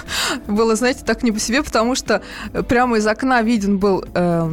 [0.46, 2.22] было, знаете, так не по себе, потому что
[2.68, 4.50] прямо из окна виден был э,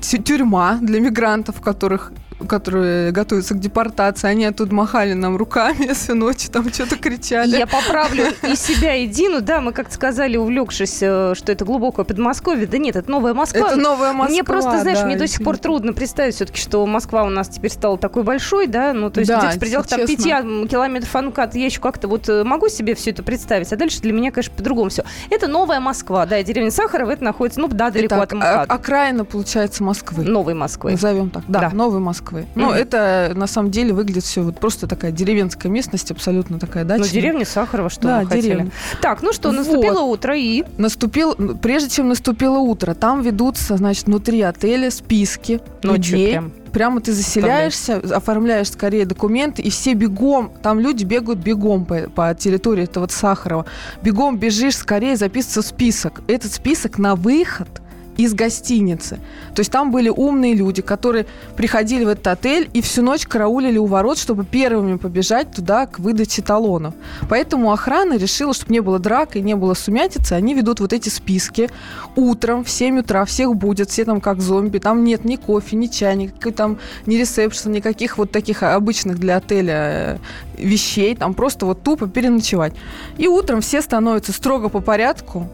[0.00, 2.12] тюрьма для мигрантов, которых
[2.46, 7.56] которые готовятся к депортации, они оттуда махали нам руками всю ночь, там что-то кричали.
[7.56, 9.40] Я поправлю и себя, и Дину.
[9.40, 12.66] Да, мы как-то сказали, увлекшись, э, что это глубокое Подмосковье.
[12.66, 13.68] Да нет, это новая Москва.
[13.68, 16.84] Это новая Москва, Мне просто, знаешь, да, мне до сих пор трудно представить все-таки, что
[16.86, 19.86] Москва у нас теперь стала такой большой, да, ну, то есть да, где-то в пределах
[19.86, 20.28] там, пяти
[20.68, 24.12] километров Анукат я еще как-то вот э, могу себе все это представить, а дальше для
[24.12, 25.04] меня, конечно, по-другому все.
[25.30, 28.70] Это новая Москва, да, и деревня Сахарова, это находится, ну, да, далеко Итак, от МКАД.
[28.70, 30.24] окраина, получается, Москвы.
[30.24, 30.92] Новой Москвы.
[30.92, 31.44] Назовем так.
[31.48, 31.70] Да, Да.
[31.70, 32.27] новой Москвы.
[32.32, 32.72] Ну, Мгм.
[32.74, 37.06] это на самом деле выглядит все вот просто такая деревенская местность, абсолютно такая дачная.
[37.08, 38.42] Ну, деревня Сахарова, что Да, вы хотели.
[38.42, 38.70] деревня.
[39.00, 39.58] Так, ну что, Вот.
[39.58, 40.64] наступило утро и...
[40.76, 46.30] Наступил, прежде чем наступило утро, там ведутся, значит, внутри отеля списки Ночью людей.
[46.32, 46.52] прям.
[46.72, 52.34] Прямо ты заселяешься, оформляешь скорее документы, и все бегом, там люди бегают бегом по, по
[52.34, 53.64] территории этого вот Сахарова.
[54.02, 56.20] Бегом бежишь, скорее записываться в список.
[56.28, 57.68] Этот список на выход
[58.18, 59.20] из гостиницы.
[59.54, 61.24] То есть там были умные люди, которые
[61.56, 66.00] приходили в этот отель и всю ночь караулили у ворот, чтобы первыми побежать туда к
[66.00, 66.94] выдаче талонов.
[67.30, 71.08] Поэтому охрана решила, чтобы не было драк и не было сумятицы, они ведут вот эти
[71.08, 71.70] списки.
[72.16, 74.78] Утром в 7 утра всех будет, все там как зомби.
[74.78, 79.36] Там нет ни кофе, ни чая, никакой там ни ресепшн, никаких вот таких обычных для
[79.36, 80.18] отеля э,
[80.58, 81.14] вещей.
[81.14, 82.72] Там просто вот тупо переночевать.
[83.16, 85.48] И утром все становятся строго по порядку,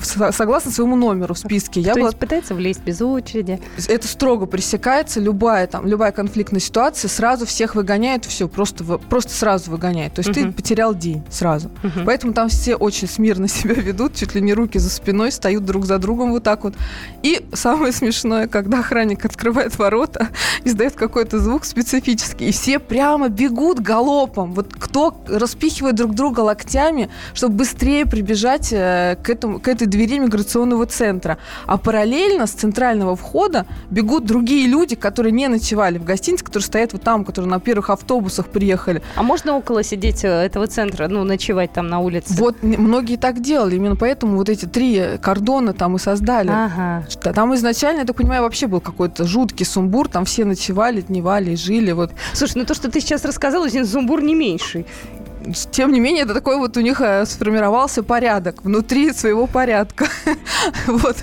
[0.00, 1.80] согласно своему номеру в списке.
[1.80, 3.60] Я То была есть пытается влезть без очереди.
[3.88, 9.70] это строго пресекается, любая там, любая конфликтная ситуация, сразу всех выгоняет, все, просто, просто сразу
[9.70, 10.14] выгоняет.
[10.14, 10.52] То есть ты Мгм.
[10.52, 11.70] потерял день сразу.
[11.82, 12.04] Мгм.
[12.06, 15.84] Поэтому там все очень смирно себя ведут, чуть ли не руки за спиной, стоят друг
[15.86, 16.74] за другом вот так вот.
[17.22, 20.28] И самое смешное, когда охранник открывает ворота,
[20.64, 24.52] издает какой-то звук специфический, и все прямо бегут галопом.
[24.54, 30.18] Вот кто распихивает друг друга локтями, чтобы быстрее прибежать э, к, этому, к этой двери
[30.18, 31.38] миграционного центра.
[31.66, 36.92] А параллельно с центрального входа бегут другие люди, которые не ночевали в гостинице, которые стоят
[36.92, 39.02] вот там, которые на первых автобусах приехали.
[39.16, 42.34] А можно около сидеть э, этого центра, ну, ночевать там на улице?
[42.34, 46.50] Вот многие так делали, именно поэтому вот эти три кордона там и создали.
[46.50, 47.06] Ага.
[47.34, 51.92] Там изначально, я так понимаю, вообще был какой-то жуткий сумбур, там все ночевали, дневали, жили.
[51.92, 52.12] Вот.
[52.32, 54.86] Слушай, ну то, что ты сейчас рассказала, Зин, зумбур не меньший.
[55.70, 60.06] Тем не менее, это такой вот у них э, сформировался порядок внутри своего порядка.
[60.86, 61.16] Вот.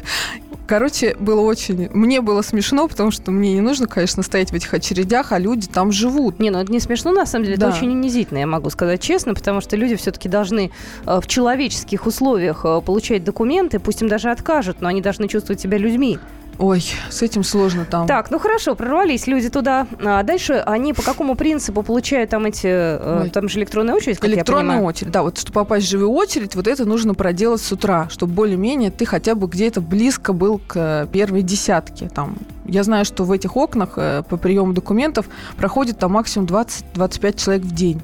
[0.67, 1.89] Короче, было очень...
[1.93, 5.67] Мне было смешно, потому что мне не нужно, конечно, стоять в этих очередях, а люди
[5.67, 6.39] там живут.
[6.39, 7.67] Не, ну это не смешно, на самом деле, Да.
[7.67, 10.71] это очень унизительно, я могу сказать честно, потому что люди все-таки должны
[11.05, 15.61] э, в человеческих условиях э, получать документы, пусть им даже откажут, но они должны чувствовать
[15.61, 16.17] себя людьми.
[16.57, 18.07] Ой, с этим сложно там.
[18.07, 19.87] Так, ну хорошо, прорвались люди туда.
[20.03, 23.29] А дальше они по какому принципу получают там эти, э, Ой.
[23.29, 26.55] там же электронная очередь, как я Электронная очередь, да, вот чтобы попасть в живую очередь,
[26.55, 30.75] вот это нужно проделать с утра, чтобы более-менее ты хотя бы где-то близко был к
[30.75, 32.09] э, первой десятке.
[32.09, 32.37] Там.
[32.65, 37.63] Я знаю, что в этих окнах э, по приему документов проходит там максимум 20-25 человек
[37.63, 38.01] в день.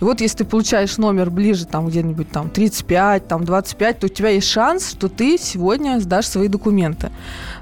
[0.00, 4.08] И вот если ты получаешь номер ближе, там где-нибудь там 35, там 25, то у
[4.08, 7.10] тебя есть шанс, что ты сегодня сдашь свои документы.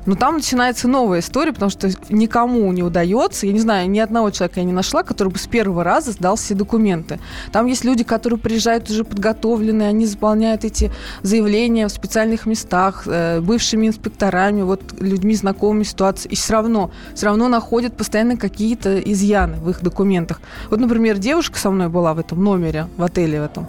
[0.07, 4.31] Но там начинается новая история, потому что никому не удается, я не знаю, ни одного
[4.31, 7.19] человека я не нашла, который бы с первого раза сдал все документы.
[7.53, 13.41] Там есть люди, которые приезжают уже подготовленные, они заполняют эти заявления в специальных местах, э,
[13.41, 19.57] бывшими инспекторами, вот людьми, знакомыми ситуации, и все равно, все равно находят постоянно какие-то изъяны
[19.57, 20.41] в их документах.
[20.71, 23.67] Вот, например, девушка со мной была в этом номере, в отеле в этом.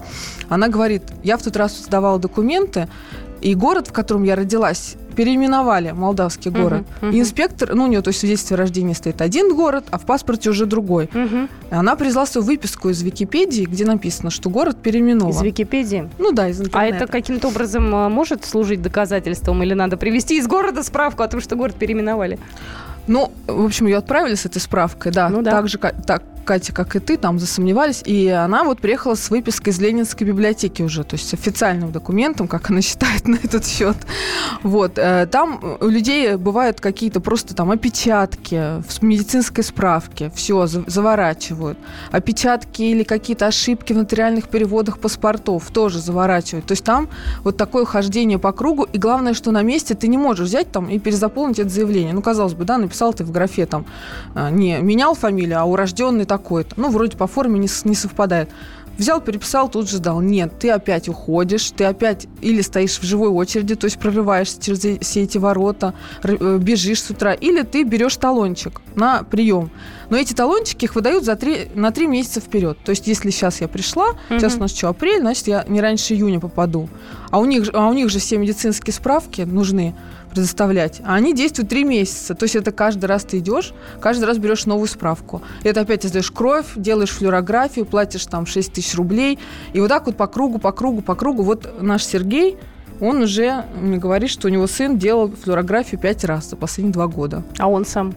[0.49, 2.87] Она говорит, я в тот раз сдавала документы,
[3.41, 6.83] и город, в котором я родилась, переименовали молдавский город.
[7.01, 7.11] мгм.
[7.11, 9.97] И инспектор, ну, у нее, то есть в свидетельстве о рождении стоит один город, а
[9.97, 11.09] в паспорте уже другой.
[11.71, 15.31] И она привезла свою выписку из Википедии, где написано, что город переименован.
[15.31, 16.09] Из Википедии.
[16.19, 16.95] Ну да, из А интернета.
[16.95, 21.41] это каким-то образом э, может служить доказательством или надо привезти из города справку о том,
[21.41, 22.39] что город переименовали?
[23.07, 25.29] Ну, в общем, ее отправили с этой справкой, да.
[25.29, 25.51] Ну да.
[25.51, 28.01] Так же, так, Катя, как и ты, там засомневались.
[28.05, 32.47] И она вот приехала с выпиской из Ленинской библиотеки уже, то есть с официальным документом,
[32.47, 33.97] как она считает на этот счет.
[34.63, 34.93] Вот.
[34.97, 41.77] э, Там у людей бывают какие-то просто там опечатки в медицинской справке, все, заворачивают.
[42.11, 46.65] Опечатки или какие-то ошибки в нотариальных переводах паспортов тоже заворачивают.
[46.65, 47.09] То есть там
[47.43, 50.89] вот такое хождение по кругу, и главное, что на месте ты не можешь взять там
[50.89, 52.13] и перезаполнить это заявление.
[52.13, 53.85] Ну, казалось бы, да, написать написал ты в графе там
[54.35, 56.73] э, не менял фамилию, а урожденный такой-то.
[56.77, 58.49] Ну, вроде по форме не, не совпадает.
[58.97, 60.21] Взял, переписал, тут же сдал.
[60.21, 64.79] Нет, ты опять уходишь, ты опять или стоишь в живой очереди, то есть прорываешься через
[65.01, 69.69] все эти ворота, э, бежишь с утра, или ты берешь талончик на прием.
[70.09, 72.79] Но эти талончики их выдают за 3, на три месяца вперед.
[72.83, 74.39] То есть если сейчас я пришла, угу.
[74.39, 76.89] сейчас у нас что, апрель, значит, я не раньше июня попаду.
[77.29, 79.93] А у них, а у них же все медицинские справки нужны
[80.29, 81.01] предоставлять.
[81.05, 82.35] А они действуют три месяца.
[82.35, 85.41] То есть это каждый раз ты идешь, каждый раз берешь новую справку.
[85.63, 89.39] И это опять сдаешь кровь, делаешь флюорографию, платишь там 6 тысяч рублей.
[89.73, 91.43] И вот так вот по кругу, по кругу, по кругу.
[91.43, 92.57] Вот наш Сергей,
[92.99, 97.07] он уже мне говорит, что у него сын делал флюорографию пять раз за последние два
[97.07, 97.43] года.
[97.59, 98.13] А он сам?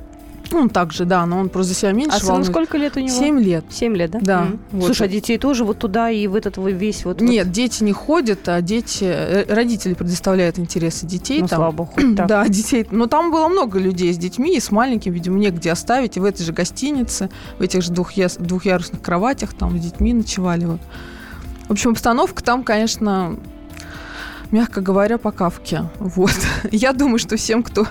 [0.53, 3.17] Он также, да, но он просто себя меньше А сыну сколько лет у него?
[3.17, 3.65] Семь лет.
[3.71, 4.19] Семь лет, да?
[4.21, 4.43] Да.
[4.43, 4.59] Mm.
[4.73, 4.85] Вот.
[4.87, 7.21] Слушай, а детей тоже вот туда и в этот весь вот...
[7.21, 9.05] Нет, дети не ходят, а дети...
[9.05, 11.41] Э, родители предоставляют интересы детей.
[11.41, 11.59] Ну, там.
[11.59, 11.93] слава богу.
[12.31, 12.87] Да, детей.
[12.91, 16.17] Но там было много людей с детьми и с маленькими, видимо, негде оставить.
[16.17, 18.29] И в этой же гостинице, в этих же двухъя...
[18.39, 20.65] двухъярусных кроватях там с детьми ночевали.
[20.65, 20.81] Вот.
[21.69, 23.37] В общем, обстановка там, конечно,
[24.51, 25.85] мягко говоря, по кавке.
[25.99, 26.35] Вот.
[26.71, 27.87] Я думаю, что всем, кто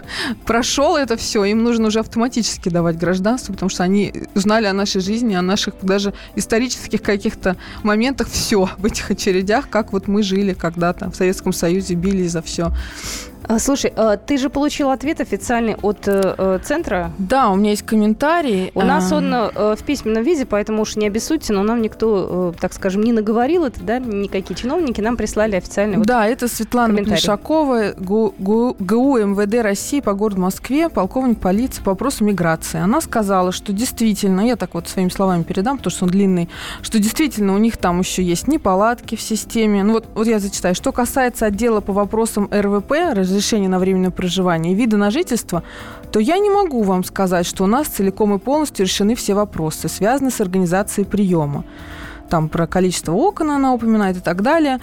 [0.45, 5.01] прошел это все, им нужно уже автоматически давать гражданство, потому что они узнали о нашей
[5.01, 10.53] жизни, о наших даже исторических каких-то моментах все в этих очередях, как вот мы жили
[10.53, 12.71] когда-то в Советском Союзе, бились за все.
[13.47, 17.11] А, слушай, а, ты же получил ответ официальный от э, э, центра?
[17.17, 18.71] Да, у меня есть комментарий.
[18.75, 22.73] У нас он э, в письменном виде, поэтому уж не обессудьте, но нам никто, так
[22.73, 27.93] скажем, не наговорил это, да, никакие чиновники нам прислали официальный вот Да, это Светлана Плешакова,
[27.97, 32.79] ГУ, ГУ, ГУ МВД России по городу Москве, полковник полиции по вопросу миграции.
[32.79, 36.49] Она сказала, что действительно, я так вот своими словами передам, потому что он длинный,
[36.81, 39.83] что действительно у них там еще есть неполадки в системе.
[39.83, 40.75] Ну вот, вот я зачитаю.
[40.75, 42.93] Что касается отдела по вопросам РВП,
[43.29, 45.63] разрешение на временное проживание и вида на жительство,
[46.11, 49.87] то я не могу вам сказать, что у нас целиком и полностью решены все вопросы,
[49.87, 51.63] связанные с организацией приема.
[52.29, 54.79] Там про количество окон она упоминает и так далее.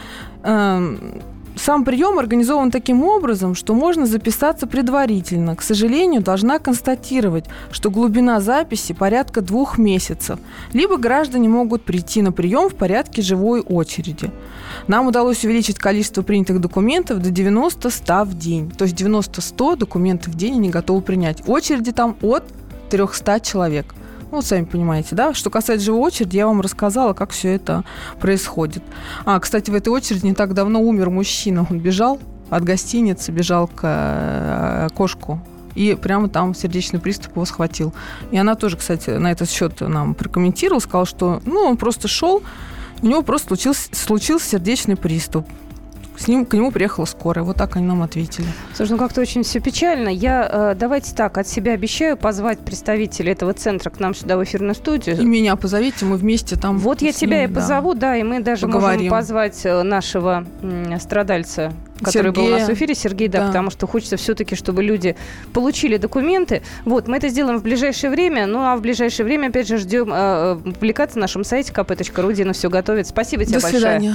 [1.56, 5.56] Сам прием организован таким образом, что можно записаться предварительно.
[5.56, 10.38] К сожалению, должна констатировать, что глубина записи порядка двух месяцев.
[10.74, 14.30] Либо граждане могут прийти на прием в порядке живой очереди.
[14.86, 18.70] Нам удалось увеличить количество принятых документов до 90-100 в день.
[18.70, 21.42] То есть 90-100 документов в день они готовы принять.
[21.46, 22.44] Очереди там от
[22.90, 23.94] 300 человек–
[24.32, 25.34] ну, сами понимаете, да?
[25.34, 27.84] Что касается живой очереди, я вам рассказала, как все это
[28.20, 28.82] происходит.
[29.24, 31.66] А, кстати, в этой очереди не так давно умер мужчина.
[31.68, 32.18] Он бежал
[32.50, 35.40] от гостиницы, бежал к э, кошку
[35.76, 37.92] и прямо там сердечный приступ его схватил.
[38.30, 42.42] И она тоже, кстати, на этот счет нам прокомментировала, сказала, что ну, он просто шел,
[43.02, 45.46] у него просто случился, случился сердечный приступ.
[46.18, 47.44] С ним, к нему приехала скорая.
[47.44, 48.46] Вот так они нам ответили.
[48.74, 50.08] Слушай, ну как-то очень все печально.
[50.08, 54.44] Я, э, давайте так, от себя обещаю позвать представителей этого центра к нам сюда в
[54.44, 55.20] эфирную студию.
[55.20, 58.00] И меня позовите, мы вместе там Вот я тебя ним, и позову, да.
[58.00, 59.04] да, и мы даже Поговорим.
[59.04, 60.46] можем позвать э, нашего
[61.00, 62.32] страдальца который Сергея.
[62.32, 65.16] был у нас в эфире, Сергей, да, да, потому что хочется все-таки, чтобы люди
[65.52, 66.62] получили документы.
[66.84, 70.10] Вот, мы это сделаем в ближайшее время, ну а в ближайшее время, опять же, ждем
[70.12, 73.06] э, э публикации на нашем сайте kp.ru, Дина все готовит.
[73.06, 73.82] Спасибо тебе До большое.
[73.82, 74.14] До свидания.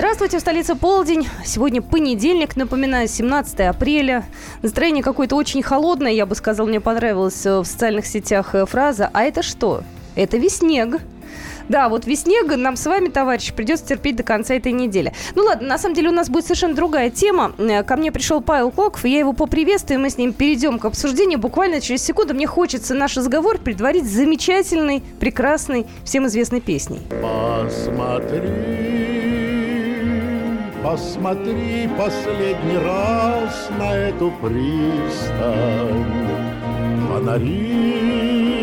[0.00, 1.28] Здравствуйте, в столице полдень.
[1.44, 4.24] Сегодня понедельник, напоминаю, 17 апреля.
[4.62, 9.10] Настроение какое-то очень холодное, я бы сказал, мне понравилась э, в социальных сетях э, фраза
[9.12, 9.82] «А это что?»
[10.16, 11.02] Это веснег.
[11.68, 15.12] Да, вот веснега нам с вами, товарищи, придется терпеть до конца этой недели.
[15.34, 17.52] Ну ладно, на самом деле у нас будет совершенно другая тема.
[17.58, 21.38] Э, ко мне пришел Павел Клоков, я его поприветствую, мы с ним перейдем к обсуждению.
[21.38, 27.00] Буквально через секунду мне хочется наш разговор предварить замечательной, прекрасной, всем известной песней.
[27.20, 28.99] Посмотри
[30.90, 36.04] Посмотри последний раз на эту пристань.
[37.06, 38.59] Фонари,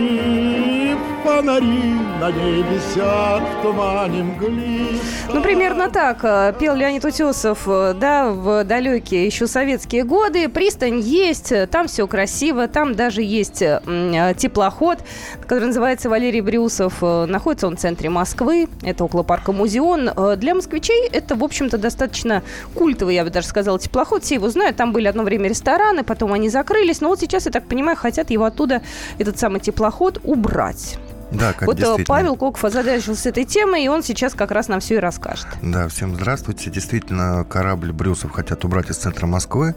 [1.28, 5.36] фонари на небе висят в тумане мглистом.
[5.36, 10.48] Ну, примерно так э, пел Леонид Утесов, э, да, в далекие еще советские годы.
[10.48, 15.00] Пристань есть, э, там все красиво, там даже есть теплоход,
[15.42, 17.02] который называется Валерий Брюсов.
[17.02, 20.10] Находится он в центре Москвы, это около парка Музеон.
[20.38, 22.42] Для москвичей это, в общем-то, достаточно
[22.74, 24.24] культовый, я бы даже сказала, теплоход.
[24.24, 27.02] Все его знают, там были одно время рестораны, потом они закрылись.
[27.02, 28.82] Но вот сейчас, я так понимаю, хотят его оттуда,
[29.18, 30.98] этот самый теплоход, убрать.
[31.32, 34.80] Да, как вот э, Павел Коков озадачился этой темой, и он сейчас как раз нам
[34.80, 35.48] все и расскажет.
[35.62, 36.70] Да, всем здравствуйте.
[36.70, 39.76] Действительно, корабль Брюсов хотят убрать из центра Москвы.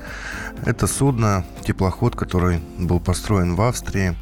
[0.64, 4.16] Это судно, теплоход, который был построен в Австрии.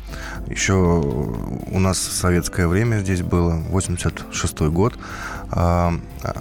[0.46, 4.98] Еще у нас в советское время здесь было, 86 год.
[5.50, 5.94] А,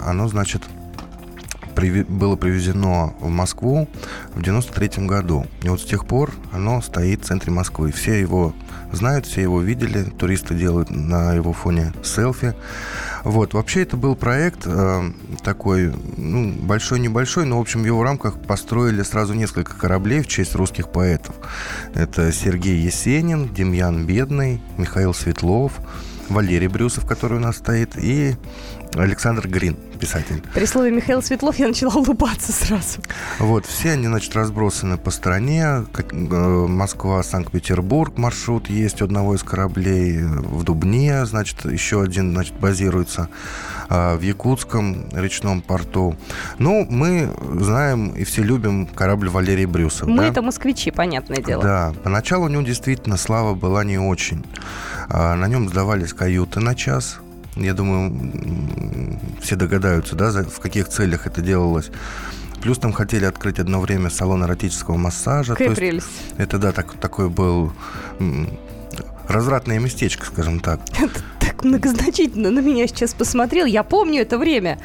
[0.05, 0.63] оно, значит,
[1.75, 3.87] было привезено в Москву
[4.33, 5.45] в 93 году.
[5.61, 7.91] И вот с тех пор оно стоит в центре Москвы.
[7.91, 8.53] Все его
[8.91, 12.53] знают, все его видели, туристы делают на его фоне селфи.
[13.23, 15.11] Вот, вообще это был проект э,
[15.43, 20.55] такой, ну, большой-небольшой, но, в общем, в его рамках построили сразу несколько кораблей в честь
[20.55, 21.35] русских поэтов.
[21.93, 25.73] Это Сергей Есенин, Демьян Бедный, Михаил Светлов,
[26.29, 28.35] Валерий Брюсов, который у нас стоит, и
[28.95, 30.41] Александр Грин, писатель.
[30.53, 32.99] При слове Михаил Светлов я начала улыбаться сразу.
[33.39, 35.85] Вот, все они, значит, разбросаны по стране.
[35.97, 40.19] Э, Москва, Санкт-Петербург маршрут есть у одного из кораблей.
[40.23, 43.29] В Дубне, значит, еще один, значит, базируется
[43.89, 46.15] э, в Якутском речном порту.
[46.59, 47.29] Ну, мы
[47.59, 50.07] знаем и все любим корабль Валерий Брюсов.
[50.07, 50.27] Мы да?
[50.27, 51.63] это москвичи, понятное дело.
[51.63, 54.43] Да, поначалу у него действительно слава была не очень.
[55.09, 57.19] А, на нем сдавались каюты на час,
[57.59, 61.89] я думаю, все догадаются, да, в каких целях это делалось.
[62.61, 65.53] Плюс там хотели открыть одно время салон эротического массажа.
[65.53, 66.07] Какая прелесть.
[66.37, 67.71] Это, да, так, такой был
[69.27, 70.81] развратное местечко, скажем так.
[71.39, 73.65] так многозначительно на меня сейчас посмотрел.
[73.65, 74.79] Я помню это время.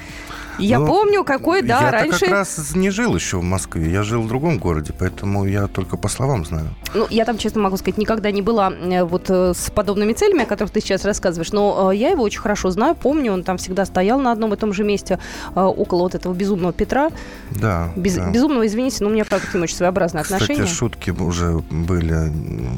[0.59, 2.25] Я ну, помню, какой, да, я раньше...
[2.25, 5.67] Я как раз не жил еще в Москве, я жил в другом городе, поэтому я
[5.67, 6.69] только по словам знаю.
[6.95, 10.43] Ну, я там, честно могу сказать, никогда не была э, вот э, с подобными целями,
[10.43, 13.57] о которых ты сейчас рассказываешь, но э, я его очень хорошо знаю, помню, он там
[13.57, 15.19] всегда стоял на одном и том же месте,
[15.55, 17.11] около вот этого безумного Петра.
[17.51, 17.91] Да.
[17.97, 18.31] Без, да.
[18.31, 20.73] Безумного, извините, но у меня, правда, к нему очень своеобразное Кстати, отношение.
[20.73, 22.33] шутки уже были,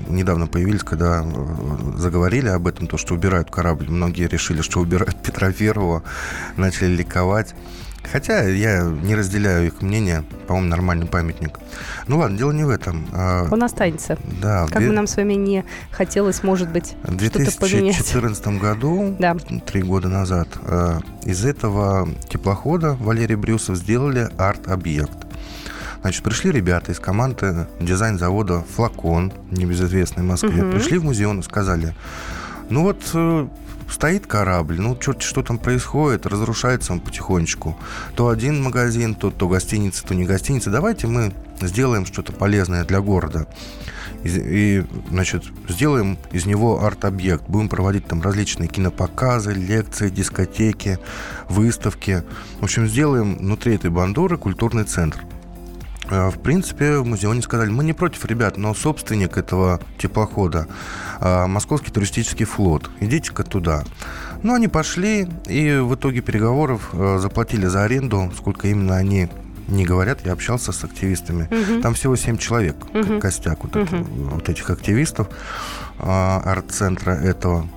[0.08, 1.24] недавно появились, когда
[1.96, 3.88] заговорили об этом, то, что убирают корабль.
[3.88, 6.02] Многие решили, что убирают Петра Первого,
[6.56, 7.54] начали ликовать.
[8.10, 10.24] Хотя я не разделяю их мнение.
[10.46, 11.58] По-моему, нормальный памятник.
[12.06, 13.06] Ну ладно, дело не в этом.
[13.12, 14.18] А Он останется.
[14.40, 14.66] Да.
[14.70, 19.36] Как бы нам с вами не хотелось, может быть, В 2014 году, да.
[19.66, 25.16] три года назад, а, из этого теплохода Валерий Брюсов сделали арт-объект.
[26.02, 30.72] Значит, пришли ребята из команды дизайн-завода «Флакон», небезызвестной в Москве, угу.
[30.72, 31.94] пришли в музей и сказали,
[32.68, 33.48] ну вот э,
[33.90, 37.76] стоит корабль, ну, черт, что там происходит, разрушается он потихонечку.
[38.14, 40.70] То один магазин, то, то гостиница, то не гостиница.
[40.70, 43.46] Давайте мы сделаем что-то полезное для города.
[44.22, 47.44] И, и значит, сделаем из него арт-объект.
[47.48, 50.98] Будем проводить там различные кинопоказы, лекции, дискотеки,
[51.48, 52.22] выставки.
[52.60, 55.20] В общем, сделаем внутри этой бандуры культурный центр.
[56.10, 60.66] Э, в принципе, в музеоне сказали, мы не против, ребят, но собственник этого теплохода
[61.20, 62.90] э, Московский туристический флот.
[63.00, 63.84] Идите-ка туда.
[64.42, 69.28] Ну, они пошли, и в итоге переговоров э, заплатили за аренду, сколько именно они
[69.68, 71.48] не говорят, я общался с активистами.
[71.50, 71.82] Угу.
[71.82, 73.20] Там всего 7 человек, угу.
[73.20, 73.84] костяк вот, угу.
[73.84, 75.28] это, вот этих активистов
[75.98, 77.68] арт-центра этого.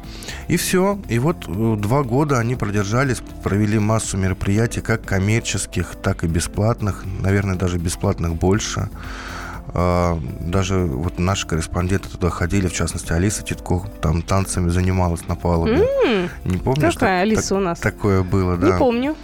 [0.47, 0.99] И все.
[1.07, 7.03] И вот э, два года они продержались, провели массу мероприятий, как коммерческих, так и бесплатных.
[7.21, 8.89] Наверное, даже бесплатных больше.
[9.73, 15.35] А, даже вот наши корреспонденты туда ходили, в частности, Алиса Титко там танцами занималась на
[15.35, 15.87] палубе.
[16.05, 17.79] Mm, не помню, Какая Алиса так, у нас?
[17.79, 18.73] Такое было, да.
[18.73, 19.15] Не помню.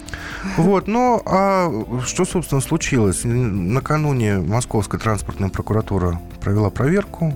[0.56, 1.70] Вот, ну, а
[2.04, 3.22] что, собственно, случилось?
[3.24, 7.34] Накануне Московская транспортная прокуратура провела проверку,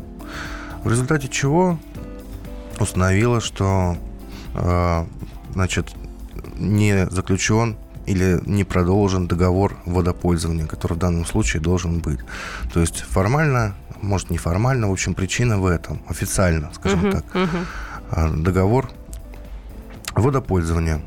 [0.85, 1.79] в результате чего
[2.79, 3.97] установила, что
[4.55, 5.05] э,
[5.55, 5.89] значит,
[6.59, 7.77] не заключен
[8.09, 12.21] или не продолжен договор водопользования, который в данном случае должен быть.
[12.73, 18.43] То есть формально, может неформально, в общем, причина в этом, официально, скажем uh-huh, так, uh-huh.
[18.43, 18.91] договор
[20.15, 21.03] водопользования.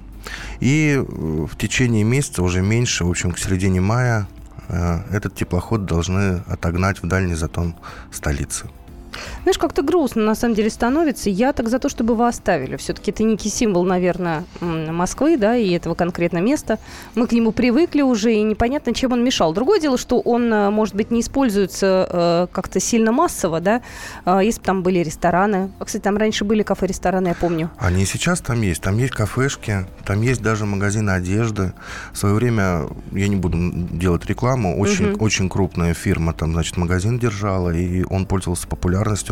[0.59, 4.27] И в течение месяца, уже меньше, в общем, к середине мая,
[4.67, 7.75] э, этот теплоход должны отогнать в дальний затон
[8.11, 8.69] столицы.
[9.43, 11.29] Знаешь, как-то грустно на самом деле становится.
[11.29, 12.75] Я так за то, чтобы вы оставили.
[12.75, 16.77] Все-таки это некий символ, наверное, Москвы, да, и этого конкретно места.
[17.15, 19.53] Мы к нему привыкли уже, и непонятно, чем он мешал.
[19.53, 23.81] Другое дело, что он, э, может быть, не используется э, как-то сильно массово, да,
[24.25, 25.71] э, если бы там были рестораны.
[25.79, 27.71] А, кстати, там раньше были кафе-рестораны, я помню.
[27.77, 28.81] Они сейчас там есть.
[28.81, 31.73] Там есть кафешки, там есть даже магазины одежды.
[32.13, 35.25] В свое время, я не буду делать рекламу, очень, угу.
[35.25, 39.30] очень крупная фирма там, значит, магазин держала, и он пользовался популярностью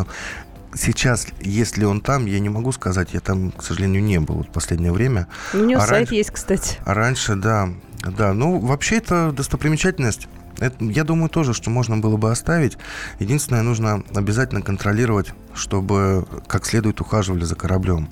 [0.76, 4.50] сейчас, если он там, я не могу сказать, я там, к сожалению, не был в
[4.50, 5.28] последнее время.
[5.54, 6.78] У него а сайт раньше, есть, кстати.
[6.86, 7.70] А раньше, да,
[8.04, 8.34] да.
[8.34, 10.28] Ну, вообще это достопримечательность.
[10.60, 12.78] Это, я думаю тоже, что можно было бы оставить.
[13.20, 18.10] Единственное, нужно обязательно контролировать, чтобы как следует ухаживали за кораблем.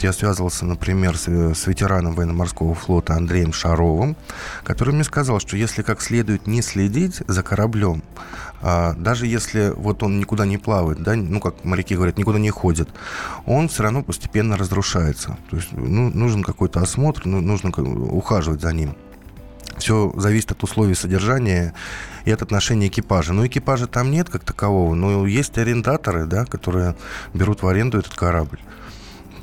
[0.00, 4.16] Вот я связывался, например, с, с ветераном военно-морского флота Андреем Шаровым,
[4.64, 8.02] который мне сказал, что если как следует не следить за кораблем,
[8.62, 12.48] а, даже если вот он никуда не плавает, да, ну, как моряки говорят, никуда не
[12.48, 12.88] ходит,
[13.44, 15.36] он все равно постепенно разрушается.
[15.50, 18.96] То есть ну, нужен какой-то осмотр, ну, нужно ухаживать за ним.
[19.76, 21.74] Все зависит от условий содержания
[22.24, 23.34] и от отношения экипажа.
[23.34, 26.96] Но экипажа там нет как такового, но есть арендаторы, да, которые
[27.34, 28.60] берут в аренду этот корабль.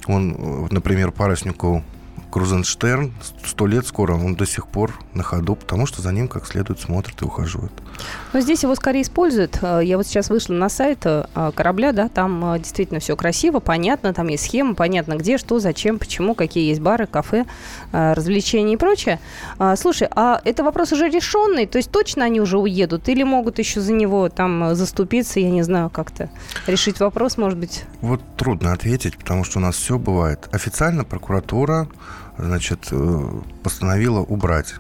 [0.08, 1.84] Он, например, Паруснику
[2.38, 3.14] Крузенштерн,
[3.44, 6.80] сто лет скоро, он до сих пор на ходу, потому что за ним как следует
[6.80, 7.72] смотрят и ухаживают.
[8.32, 9.58] Но здесь его скорее используют.
[9.64, 11.26] Э, я вот сейчас вышла на сайт э,
[11.56, 15.98] корабля, да, там э, действительно все красиво, понятно, там есть схема, понятно где, что, зачем,
[15.98, 17.48] почему, какие есть бары, кафе,
[17.92, 19.20] развлечения и прочее.
[19.76, 23.82] Слушай, а это вопрос уже решенный, то есть точно они уже уедут или могут еще
[23.82, 26.30] за него там заступиться, я не знаю, как-то
[26.68, 27.86] решить вопрос, может быть?
[28.02, 30.48] Вот трудно ответить, потому что у нас все бывает.
[30.52, 31.88] Официально прокуратура
[32.38, 32.92] значит,
[33.64, 34.76] постановила убрать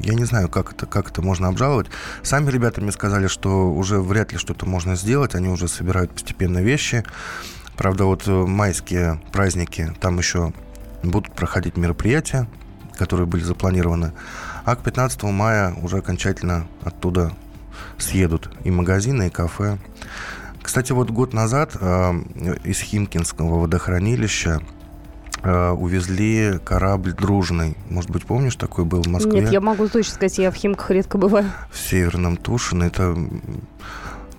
[0.00, 1.88] я не знаю, как это, как это можно обжаловать.
[2.22, 5.34] Сами ребята мне сказали, что уже вряд ли что-то можно сделать.
[5.34, 7.04] Они уже собирают постепенно вещи.
[7.76, 10.52] Правда, вот э, майские праздники, там еще
[11.02, 12.48] будут проходить мероприятия,
[12.96, 14.12] которые были запланированы.
[14.64, 17.32] А к 15 мая уже окончательно оттуда
[17.98, 19.78] съедут и магазины, и кафе.
[20.62, 22.12] Кстати, вот год назад э,
[22.64, 24.77] из Химкинского водохранилища Э,
[25.42, 27.76] увезли корабль «Дружный».
[27.88, 29.40] Может быть, помнишь, такой был в Москве?
[29.40, 31.46] Нет, я могу точно сказать, я в Химках редко бываю.
[31.70, 32.84] В Северном Тушино.
[32.84, 33.16] Это,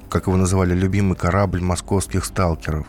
[0.10, 2.86] как его называли, любимый корабль московских сталкеров.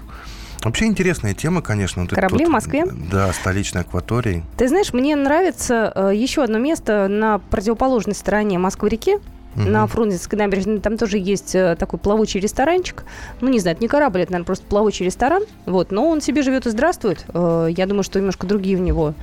[0.63, 2.03] Вообще интересная тема, конечно.
[2.03, 2.85] Вот Корабли в Москве?
[2.85, 4.45] Да, столичной акватории.
[4.59, 9.17] Ты знаешь, мне нравится э, еще одно место на противоположной стороне Москвы-реки.
[9.57, 9.65] Угу.
[9.69, 13.05] На Фрунзенской набережной там тоже есть э, такой плавучий ресторанчик.
[13.41, 15.43] Ну, не знаю, это не корабль, это, наверное, просто плавучий ресторан.
[15.67, 17.25] Вот, но он себе живет и здравствует.
[17.35, 19.15] Э, я думаю, что немножко другие у него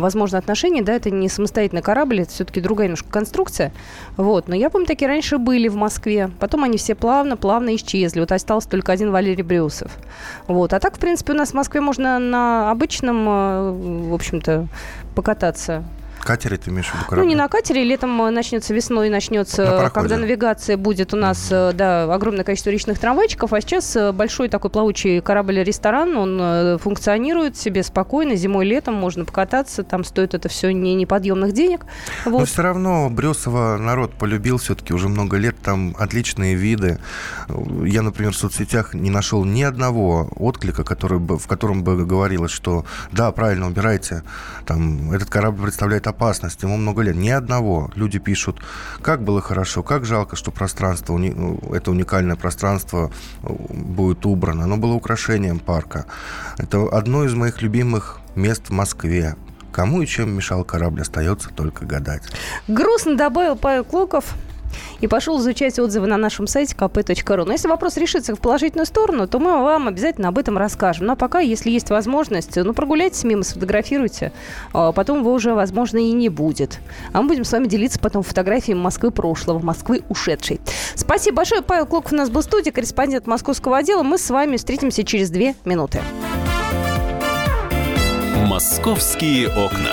[0.00, 3.72] возможно, отношения, да, это не самостоятельный корабль, это все-таки другая немножко конструкция,
[4.16, 8.32] вот, но я помню, такие раньше были в Москве, потом они все плавно-плавно исчезли, вот
[8.32, 9.92] остался только один Валерий Брюсов,
[10.46, 14.66] вот, а так, в принципе, у нас в Москве можно на обычном, э, в общем-то,
[15.14, 15.84] покататься
[16.24, 17.24] Катере ты имеешь в виду корабли?
[17.24, 17.84] Ну, не на катере.
[17.84, 21.72] Летом э, начнется весной, начнется, на когда навигация будет у нас, mm-hmm.
[21.72, 23.52] да, огромное количество речных трамвайчиков.
[23.52, 28.36] А сейчас э, большой такой плавучий корабль-ресторан, он функционирует себе спокойно.
[28.36, 29.82] Зимой, летом можно покататься.
[29.82, 31.86] Там стоит это все не неподъемных денег.
[32.24, 32.40] Вот.
[32.40, 35.56] Но все равно Брюсова народ полюбил все-таки уже много лет.
[35.62, 36.98] Там отличные виды.
[37.84, 42.52] Я, например, в соцсетях не нашел ни одного отклика, который бы, в котором бы говорилось,
[42.52, 44.22] что да, правильно, убирайте.
[44.66, 47.16] Там, этот корабль представляет опасность, ему много лет.
[47.16, 47.90] Ни одного.
[47.96, 48.62] Люди пишут,
[49.00, 51.18] как было хорошо, как жалко, что пространство,
[51.74, 53.10] это уникальное пространство
[53.42, 54.64] э, будет убрано.
[54.64, 56.06] Оно было украшением парка.
[56.58, 59.34] Это одно из моих любимых мест в Москве.
[59.72, 62.22] Кому и чем мешал корабль, остается только гадать.
[62.68, 64.34] Грустно добавил Павел Клоков
[65.00, 67.44] и пошел изучать отзывы на нашем сайте kp.ru.
[67.44, 71.06] Но если вопрос решится в положительную сторону, то мы вам обязательно об этом расскажем.
[71.06, 74.32] Ну а пока, если есть возможность, ну прогуляйтесь мимо, сфотографируйте.
[74.72, 76.80] А потом его уже, возможно, и не будет.
[77.12, 80.60] А мы будем с вами делиться потом фотографиями Москвы прошлого, Москвы ушедшей.
[80.94, 81.62] Спасибо большое.
[81.62, 84.02] Павел Клоков у нас был в студии, корреспондент московского отдела.
[84.02, 86.00] Мы с вами встретимся через две минуты.
[88.46, 89.92] «Московские окна».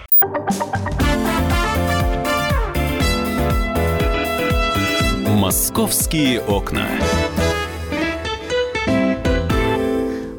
[5.51, 6.87] Московские окна.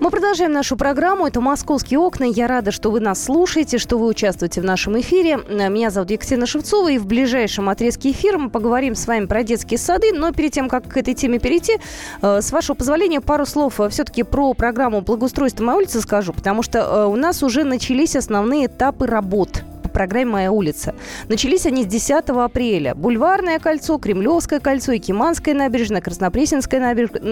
[0.01, 1.27] Мы продолжаем нашу программу.
[1.27, 2.25] Это «Московские окна».
[2.25, 5.37] Я рада, что вы нас слушаете, что вы участвуете в нашем эфире.
[5.51, 9.77] Меня зовут Екатерина Шевцова, и в ближайшем отрезке эфира мы поговорим с вами про детские
[9.77, 10.15] сады.
[10.15, 11.77] Но перед тем, как к этой теме перейти,
[12.23, 16.63] э, с вашего позволения, пару слов э, все-таки про программу благоустройства моей улицы скажу, потому
[16.63, 19.63] что э, у нас уже начались основные этапы работ
[19.93, 20.95] программе «Моя улица».
[21.29, 22.95] Начались они с 10 апреля.
[22.95, 26.81] Бульварное кольцо, Кремлевское кольцо, Якиманская набережная, Краснопресненская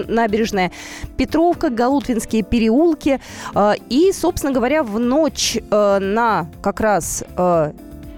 [0.07, 0.71] набережная,
[1.17, 3.19] Петровка, Галутвинские переулки.
[3.53, 7.71] А, и, собственно говоря, в ночь э, на как раз э,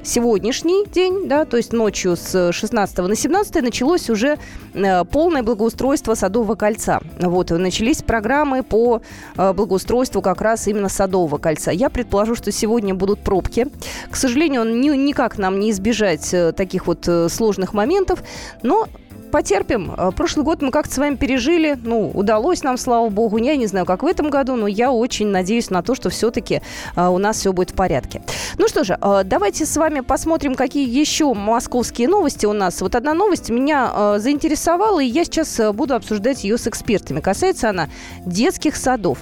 [0.04, 4.38] сегодняшний день, да, то есть ночью с 16 на 17 началось уже
[4.74, 7.00] э, полное благоустройство Садового кольца.
[7.20, 9.02] Вот, и начались программы по
[9.36, 11.72] э, благоустройству как раз именно Садового кольца.
[11.72, 13.68] Я предположу, что сегодня будут пробки.
[14.10, 18.24] К сожалению, ни, никак нам не избежать э, таких вот сложных моментов,
[18.62, 18.88] но
[19.34, 19.92] потерпим.
[19.98, 21.76] А, прошлый год мы как-то с вами пережили.
[21.84, 23.38] Ну, удалось нам, слава богу.
[23.38, 26.62] Я не знаю, как в этом году, но я очень надеюсь на то, что все-таки
[26.96, 28.22] а, у нас все будет в порядке.
[28.60, 32.80] Ну что же, а, давайте с вами посмотрим, какие еще московские новости у нас.
[32.80, 37.20] Вот одна новость меня заинтересовала, и я сейчас буду обсуждать ее с экспертами.
[37.20, 37.90] Касается она
[38.28, 39.18] детских садов.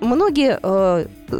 [0.00, 0.60] Многие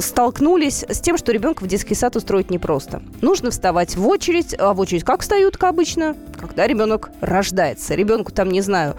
[0.01, 3.03] столкнулись с тем, что ребенка в детский сад устроить непросто.
[3.22, 6.16] Нужно вставать в очередь, а в очередь как встают обычно?
[6.39, 7.95] Когда ребенок рождается.
[7.95, 8.97] Ребенку там, не знаю,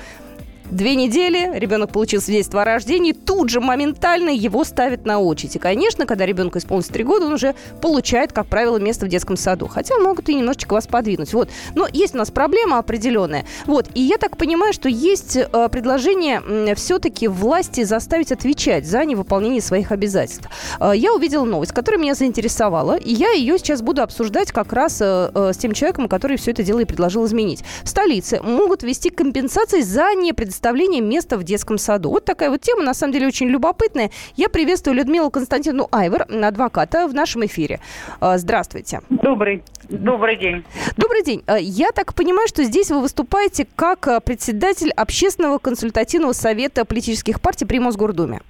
[0.71, 5.55] Две недели, ребенок получил свидетельство о рождении, тут же моментально его ставят на очередь.
[5.55, 9.37] И, конечно, когда ребенку исполнится три года, он уже получает, как правило, место в детском
[9.37, 9.67] саду.
[9.67, 11.31] Хотя могут и немножечко вас подвинуть.
[11.31, 11.49] Вот.
[11.73, 13.45] Но есть у нас проблема определенная.
[13.65, 13.87] Вот.
[13.93, 19.93] И я так понимаю, что есть э, предложение все-таки власти заставить отвечать за невыполнение своих
[19.93, 20.49] обязательств.
[20.81, 24.99] Э, я увидела новость, которая меня заинтересовала, и я ее сейчас буду обсуждать как раз
[24.99, 27.63] э, э, с тем человеком, который все это дело и предложил изменить.
[27.83, 32.09] В столице могут ввести компенсации за непредоставление предоставления места в детском саду.
[32.09, 34.09] Вот такая вот тема, на самом деле, очень любопытная.
[34.35, 37.79] Я приветствую Людмилу Константиновну Айвер, адвоката, в нашем эфире.
[38.19, 39.01] А, здравствуйте.
[39.09, 40.63] Добрый, добрый день.
[40.97, 41.43] Добрый день.
[41.45, 47.39] А, я так понимаю, что здесь вы выступаете как а, председатель Общественного консультативного совета политических
[47.39, 48.41] партий при Мосгордуме.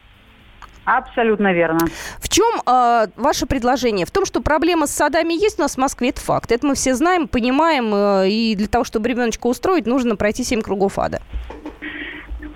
[0.86, 1.80] Абсолютно верно.
[2.22, 4.06] В чем э, ваше предложение?
[4.06, 6.50] В том, что проблема с садами есть у нас в Москве, это факт.
[6.54, 10.62] Это мы все знаем, понимаем, э, и для того, чтобы ребеночка устроить, нужно пройти 7
[10.62, 11.22] кругов ада.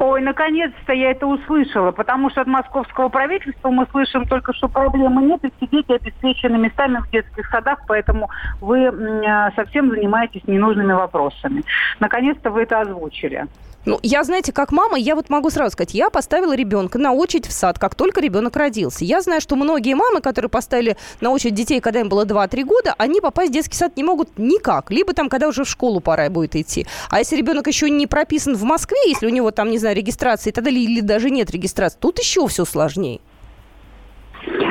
[0.03, 5.21] Ой, наконец-то я это услышала, потому что от московского правительства мы слышим только, что проблемы
[5.21, 8.27] нет, и все дети обеспечены местами в детских садах, поэтому
[8.61, 11.63] вы а, совсем занимаетесь ненужными вопросами.
[11.99, 13.45] Наконец-то вы это озвучили.
[13.85, 17.47] Ну, я, знаете, как мама, я вот могу сразу сказать, я поставила ребенка на очередь
[17.47, 19.03] в сад, как только ребенок родился.
[19.03, 22.93] Я знаю, что многие мамы, которые поставили на очередь детей, когда им было 2-3 года,
[22.97, 24.91] они попасть в детский сад не могут никак.
[24.91, 26.85] Либо там, когда уже в школу пора будет идти.
[27.09, 30.51] А если ребенок еще не прописан в Москве, если у него там, не знаю, регистрации
[30.51, 33.19] и так далее, или даже нет регистрации, тут еще все сложнее.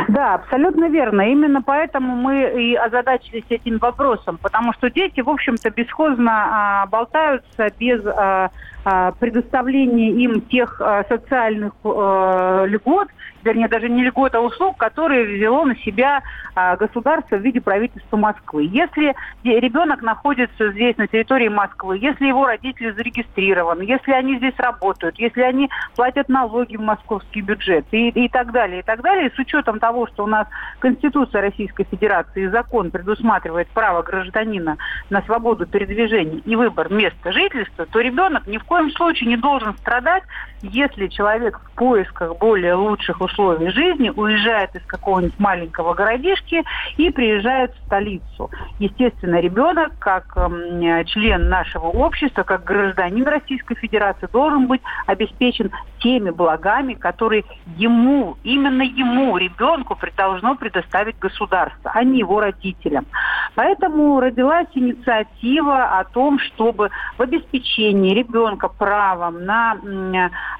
[0.09, 1.23] Да, абсолютно верно.
[1.23, 7.71] Именно поэтому мы и озадачились этим вопросом, потому что дети, в общем-то, бесхозно а, болтаются
[7.79, 8.51] без а,
[8.85, 13.09] а, предоставления им тех а, социальных а, льгот,
[13.43, 16.23] вернее, даже не льгот, а услуг, которые взяло на себя
[16.55, 18.69] а, государство в виде правительства Москвы.
[18.71, 19.15] Если
[19.45, 25.43] ребенок находится здесь, на территории Москвы, если его родители зарегистрированы, если они здесь работают, если
[25.43, 29.79] они платят налоги в московский бюджет и, и так далее, и так далее, с учетом
[29.79, 30.47] того, что у нас
[30.79, 34.77] Конституция Российской Федерации и закон предусматривает право гражданина
[35.09, 39.77] на свободу передвижения и выбор места жительства, то ребенок ни в коем случае не должен
[39.79, 40.23] страдать,
[40.63, 46.63] если человек в поисках более лучших условий жизни уезжает из какого-нибудь маленького городишки
[46.97, 48.49] и приезжает в столицу.
[48.79, 56.31] Естественно, ребенок, как э, член нашего общества, как гражданин Российской Федерации, должен быть обеспечен теми
[56.31, 57.45] благами, которые
[57.77, 63.07] ему, именно ему, ребенку, должно предоставить государство, а не его родителям.
[63.55, 69.77] Поэтому родилась инициатива о том, чтобы в обеспечении ребенка правом на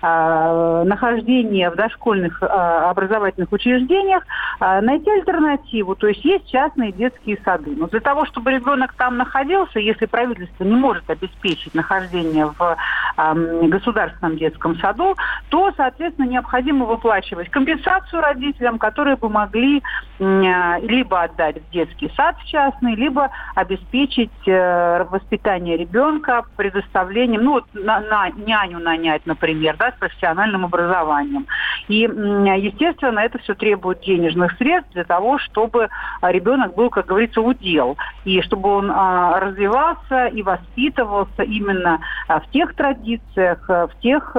[0.03, 4.25] э, нахождение в дошкольных э, образовательных учреждениях
[4.61, 5.95] э, найти альтернативу.
[5.95, 7.75] То есть есть частные детские сады.
[7.77, 12.77] Но для того, чтобы ребенок там находился, если правительство не может обеспечить нахождение в
[13.17, 15.17] э, государственном детском саду,
[15.49, 19.83] то, соответственно, необходимо выплачивать компенсацию родителям, которые бы могли
[20.19, 27.53] э, либо отдать в детский сад в частный, либо обеспечить э, воспитание ребенка предоставлением, ну,
[27.53, 31.47] вот на, на няню нанять, например, да, с профессиональным образованием.
[31.89, 35.89] И, естественно, это все требует денежных средств для того, чтобы
[36.23, 37.97] ребенок был, как говорится, удел.
[38.25, 44.37] И чтобы он а, развивался и воспитывался именно а, в тех традициях, а, в тех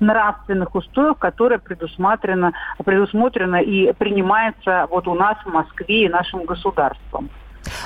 [0.00, 2.52] нравственных устоях, которые предусмотрено,
[2.84, 7.28] предусмотрено и принимается вот у нас в Москве и нашим государством.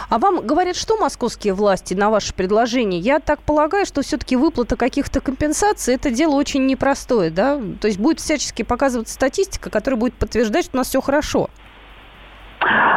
[0.09, 3.01] А вам говорят, что московские власти на ваше предложение?
[3.01, 7.61] Я так полагаю, что все-таки выплата каких-то компенсаций– это дело очень непростое, да?
[7.81, 11.51] То есть будет всячески показываться статистика, которая будет подтверждать, что у нас все хорошо.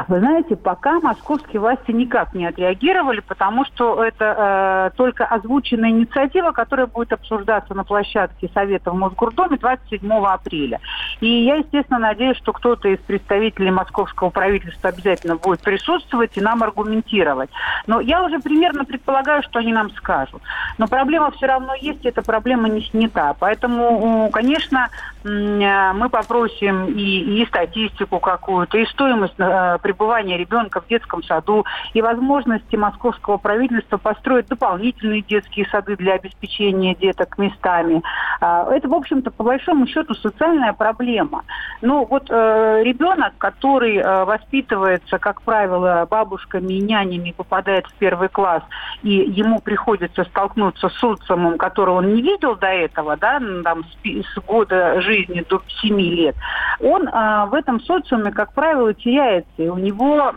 [0.07, 6.51] Вы знаете, пока московские власти никак не отреагировали, потому что это э, только озвученная инициатива,
[6.51, 10.79] которая будет обсуждаться на площадке Совета в Мосгордуме 27 апреля.
[11.21, 16.61] И я, естественно, надеюсь, что кто-то из представителей московского правительства обязательно будет присутствовать и нам
[16.61, 17.49] аргументировать.
[17.87, 20.41] Но я уже примерно предполагаю, что они нам скажут.
[20.77, 23.35] Но проблема все равно есть, и эта проблема не снята.
[23.39, 24.89] Поэтому, конечно,
[25.23, 31.65] э, мы попросим и, и статистику какую-то, и стоимость э, пребывания ребенка в детском саду
[31.93, 38.03] и возможности московского правительства построить дополнительные детские сады для обеспечения деток местами.
[38.41, 41.43] А, это, в общем-то, по большому счету социальная проблема.
[41.81, 48.29] Но вот э, ребенок, который э, воспитывается, как правило, бабушками и нянями, попадает в первый
[48.29, 48.63] класс,
[49.03, 54.39] и ему приходится столкнуться с социумом, которого он не видел до этого, да, там, с,
[54.45, 56.35] года жизни до 7 лет,
[56.79, 59.44] он в этом социуме, как правило, теряется.
[59.57, 60.33] И у него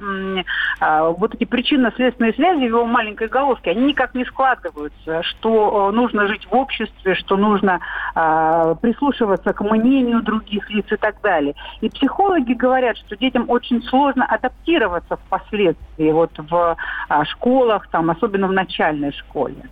[0.80, 5.94] а, вот эти причинно-следственные связи в его маленькой головке, они никак не складываются, что э,
[5.94, 7.80] нужно жить в обществе, что нужно
[8.14, 11.54] а, прислушиваться к мнению других лиц и так далее.
[11.80, 16.76] И психологи говорят, что детям очень сложно адаптироваться впоследствии вот в
[17.08, 19.68] а, школах, там, особенно в начальной школе.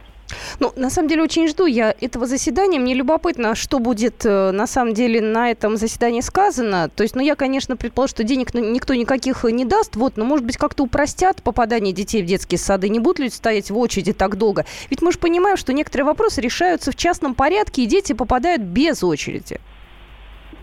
[0.59, 2.79] Ну, на самом деле, очень жду я этого заседания.
[2.79, 6.91] Мне любопытно, что будет э, на самом деле на этом заседании сказано.
[6.95, 10.45] То есть, ну, я, конечно, предположу, что денег никто никаких не даст, вот, но, может
[10.45, 12.89] быть, как-то упростят попадание детей в детские сады.
[12.89, 14.65] Не будут люди стоять в очереди так долго?
[14.91, 19.03] Ведь мы же понимаем, что некоторые вопросы решаются в частном порядке, и дети попадают без
[19.05, 19.61] очереди.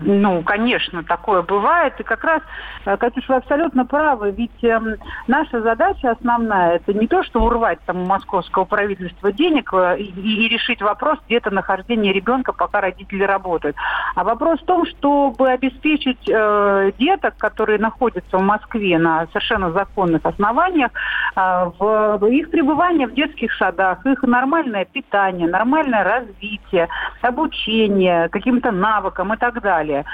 [0.05, 1.93] Ну, конечно, такое бывает.
[1.99, 2.41] И как раз,
[2.85, 4.31] э, Катюш, вы абсолютно правы.
[4.31, 4.79] Ведь э,
[5.27, 10.45] наша задача основная, это не то, что урвать там у московского правительства денег э, и,
[10.45, 13.75] и решить вопрос где-то нахождения ребенка, пока родители работают.
[14.15, 20.25] А вопрос в том, чтобы обеспечить э, деток, которые находятся в Москве на совершенно законных
[20.25, 20.91] основаниях,
[21.35, 26.89] э, в, в их пребывание в детских садах, их нормальное питание, нормальное развитие,
[27.21, 30.05] обучение каким-то навыкам и так далее далее.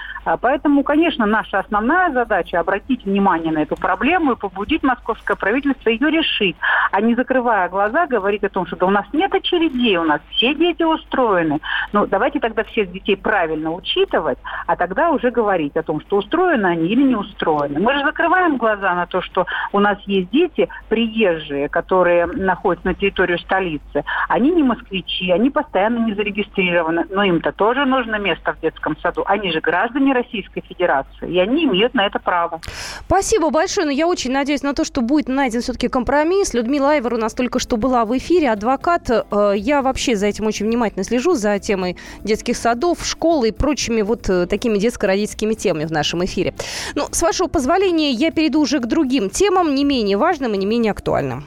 [0.41, 6.11] Поэтому, конечно, наша основная задача обратить внимание на эту проблему и побудить московское правительство ее
[6.11, 6.55] решить,
[6.91, 10.21] а не закрывая глаза говорить о том, что да у нас нет очередей, у нас
[10.31, 11.59] все дети устроены.
[11.93, 16.67] Ну, давайте тогда всех детей правильно учитывать, а тогда уже говорить о том, что устроены
[16.67, 17.79] они или не устроены.
[17.79, 22.93] Мы же закрываем глаза на то, что у нас есть дети приезжие, которые находятся на
[22.93, 24.03] территории столицы.
[24.27, 29.23] Они не москвичи, они постоянно не зарегистрированы, но им-то тоже нужно место в детском саду.
[29.25, 32.61] Они же граждане Российской Федерации, и они имеют на это право.
[33.05, 36.53] Спасибо большое, но я очень надеюсь на то, что будет найден все-таки компромисс.
[36.53, 39.09] Людмила Айвер у нас только что была в эфире, адвокат.
[39.09, 44.01] Э, я вообще за этим очень внимательно слежу, за темой детских садов, школы и прочими
[44.01, 46.53] вот э, такими детско-родительскими темами в нашем эфире.
[46.95, 50.65] Ну, с вашего позволения, я перейду уже к другим темам, не менее важным и не
[50.65, 51.45] менее актуальным.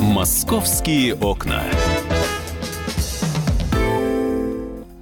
[0.00, 1.62] «Московские окна».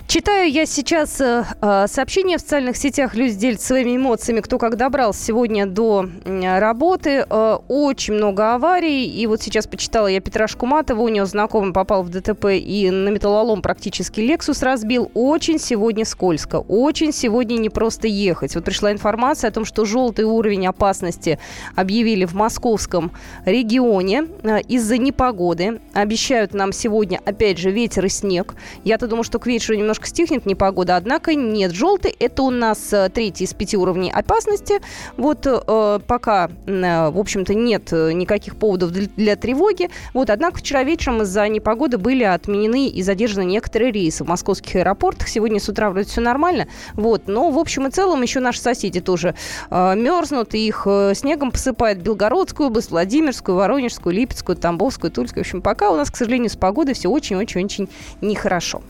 [0.09, 3.15] Читаю я сейчас э, э, сообщения в социальных сетях.
[3.15, 7.27] Люди делятся своими эмоциями, кто как добрался сегодня до работы.
[7.29, 9.05] Э, очень много аварий.
[9.05, 11.03] И вот сейчас почитала я Петра Шкуматова.
[11.03, 15.11] У него знакомый попал в ДТП и на металлолом практически Лексус разбил.
[15.13, 16.57] Очень сегодня скользко.
[16.57, 18.55] Очень сегодня не просто ехать.
[18.55, 21.39] Вот пришла информация о том, что желтый уровень опасности
[21.77, 23.13] объявили в московском
[23.45, 25.83] регионе э, из-за непогоды.
[25.93, 28.55] Обещают нам сегодня, опять же, ветер и снег.
[28.85, 31.73] Я-то думаю, что к вечеру немножко немножко стихнет непогода, однако нет.
[31.73, 34.81] Желтый– это у нас э, третий из пяти уровней опасности.
[35.17, 39.91] Вот э, пока, э, в общем-то, нет э, никаких поводов для, для тревоги.
[40.15, 45.29] Вот, однако вчера вечером из-за непогоды были отменены и задержаны некоторые рейсы в московских аэропортах.
[45.29, 46.69] Сегодня с утра вроде все нормально.
[46.95, 49.35] Вот, но в общем и целом еще наши соседи тоже
[49.71, 55.45] э, мерзнут, и их э, снегом посыпает Белгородскую область, Владимирскую, Воронежскую, Липецкую, Тамбовскую, Тульскую.
[55.45, 57.89] В общем, пока у нас, к сожалению, с погодой все очень-очень-очень
[58.21, 58.83] нехорошо.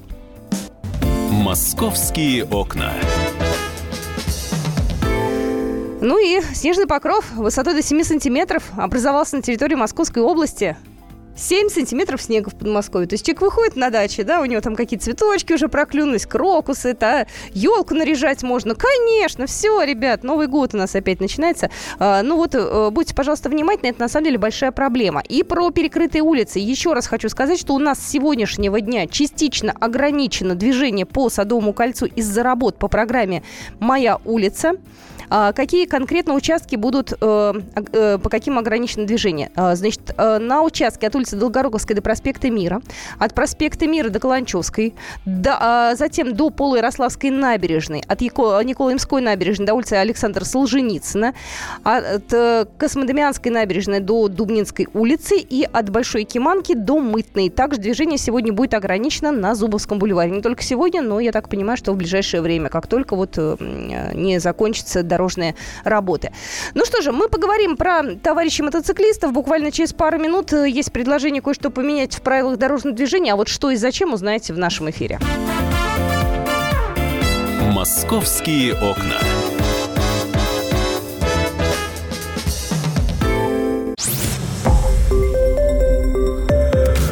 [1.38, 2.92] Московские окна.
[6.00, 10.76] Ну и снежный покров высотой до 7 сантиметров образовался на территории Московской области.
[11.38, 13.06] 7 сантиметров снега в Подмосковье.
[13.06, 16.96] То есть человек выходит на даче, да, у него там какие-то цветочки уже проклюнулись, крокусы,
[16.98, 18.74] да, елку наряжать можно.
[18.74, 21.70] Конечно, все, ребят, Новый год у нас опять начинается.
[21.98, 25.22] А, ну вот, э, будьте, пожалуйста, внимательны, это на самом деле большая проблема.
[25.28, 26.58] И про перекрытые улицы.
[26.58, 31.72] Еще раз хочу сказать, что у нас с сегодняшнего дня частично ограничено движение по Садовому
[31.72, 33.44] кольцу из-за работ по программе
[33.78, 34.72] «Моя улица».
[35.30, 37.52] А какие конкретно участки будут, э,
[37.92, 39.50] э, по каким ограничено движение?
[39.54, 42.80] А, значит, э, на участке от улицы Долгороговской до проспекта Мира,
[43.18, 44.94] от проспекта Мира до Каланчевской,
[45.26, 51.34] до, а, затем до Полуярославской набережной, от Николаемской набережной до улицы Александра Солженицына,
[51.82, 52.34] от
[52.78, 57.50] Космодемианской набережной до Дубнинской улицы и от Большой Киманки до Мытной.
[57.50, 60.30] Также движение сегодня будет ограничено на Зубовском бульваре.
[60.30, 64.38] Не только сегодня, но я так понимаю, что в ближайшее время, как только вот не
[64.38, 66.32] закончится дорога дорожные работы.
[66.74, 69.32] Ну что же, мы поговорим про товарищей мотоциклистов.
[69.32, 73.32] Буквально через пару минут э, есть предложение кое-что поменять в правилах дорожного движения.
[73.32, 75.18] А вот что и зачем, узнаете в нашем эфире.
[77.72, 79.18] Московские окна.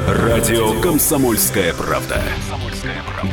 [0.08, 2.22] Радио «Комсомольская правда».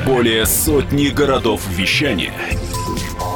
[0.05, 2.34] Более сотни городов вещания–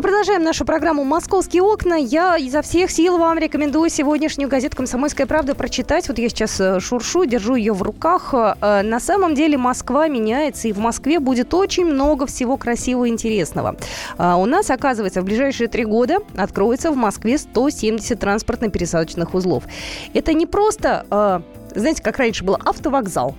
[0.00, 1.92] Мы продолжаем нашу программу «Московские окна».
[1.92, 6.08] Я изо всех сил вам рекомендую сегодняшнюю газету «Комсомольская правда» прочитать.
[6.08, 8.32] Вот я сейчас э, шуршу, держу ее в руках.
[8.32, 13.08] Э, на самом деле Москва меняется, и в Москве будет очень много всего красивого и
[13.10, 13.76] интересного.
[14.16, 19.64] Э, у нас, оказывается, в ближайшие три года откроется в Москве 170 транспортно-пересадочных узлов.
[20.14, 21.04] Это не просто
[21.74, 23.36] знаете, как раньше был автовокзал.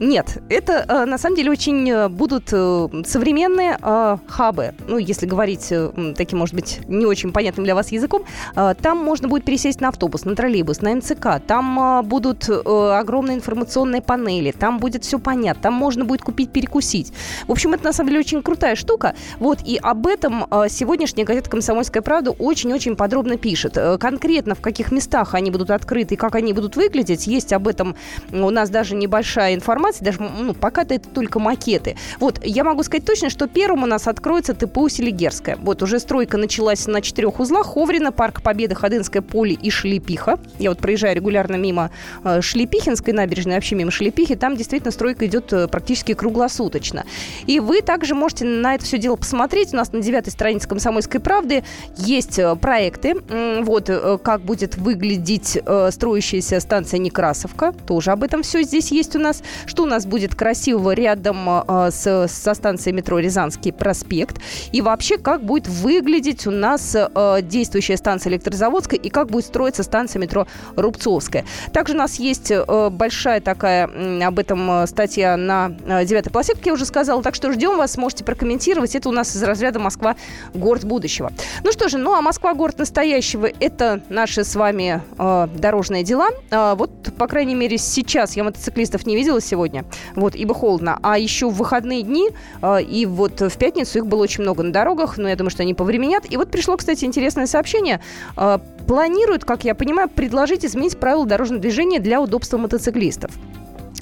[0.00, 3.78] Нет, это э, на самом деле очень э, будут э, современные
[4.26, 4.72] хабы.
[4.88, 5.72] Ну, если говорить
[6.16, 8.24] таким, может быть, не очень понятным для вас языком,
[8.54, 11.40] там можно будет пересесть на автобус, на троллейбус, на МЦК.
[11.46, 17.12] Там будут огромные информационные панели, там будет все понятно, там можно будет купить, перекусить.
[17.46, 19.14] В общем, это на самом деле очень крутая штука.
[19.38, 23.76] Вот, и об этом сегодняшняя газета «Комсомольская правда» очень-очень подробно пишет.
[24.00, 27.96] Конкретно в каких местах они будут открыты и как они будут выглядеть, есть об этом
[28.32, 31.96] у нас даже небольшая информация информации, даже ну, пока-то это только макеты.
[32.18, 35.56] Вот, я могу сказать точно, что первым у нас откроется ТПУ Селигерская.
[35.56, 37.66] Вот, уже стройка началась на четырех узлах.
[37.66, 40.38] Ховрина, Парк Победы, Ходынское поле и Шлепиха.
[40.58, 41.90] Я вот проезжаю регулярно мимо
[42.24, 44.36] э, Шлепихинской набережной, вообще мимо Шлепихи.
[44.36, 47.04] Там действительно стройка идет э, практически круглосуточно.
[47.46, 49.72] И вы также можете на это все дело посмотреть.
[49.72, 51.64] У нас на девятой странице «Комсомольской правды»
[51.96, 53.14] есть э, проекты.
[53.62, 57.72] Вот, э, как будет выглядеть э, строящаяся станция Некрасовка.
[57.86, 59.42] Тоже об этом все здесь есть у нас.
[59.66, 64.36] Что что у нас будет красивого рядом э, с, со станцией метро Рязанский проспект.
[64.72, 69.82] И вообще, как будет выглядеть у нас э, действующая станция Электрозаводская и как будет строиться
[69.82, 71.46] станция метро Рубцовская.
[71.72, 73.88] Также у нас есть э, большая такая
[74.22, 75.70] об этом статья на
[76.04, 77.22] девятой полосе, как я уже сказала.
[77.22, 78.94] Так что ждем вас, можете прокомментировать.
[78.94, 80.14] Это у нас из разряда Москва
[80.52, 81.32] город будущего.
[81.64, 86.28] Ну что же, ну а Москва город настоящего это наши с вами э, дорожные дела.
[86.50, 89.84] Э, вот, по крайней мере, сейчас я мотоциклистов не видела сегодня сегодня.
[90.16, 90.98] Вот, ибо холодно.
[91.02, 92.30] А еще в выходные дни
[92.62, 95.62] э, и вот в пятницу их было очень много на дорогах, но я думаю, что
[95.62, 96.24] они повременят.
[96.30, 98.00] И вот пришло, кстати, интересное сообщение.
[98.36, 103.30] Э, планируют, как я понимаю, предложить изменить правила дорожного движения для удобства мотоциклистов.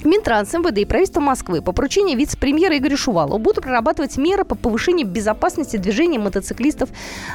[0.03, 5.07] Минтранс, МВД и правительство Москвы по поручению вице-премьера Игоря Шувалова будут прорабатывать меры по повышению
[5.07, 6.89] безопасности движения мотоциклистов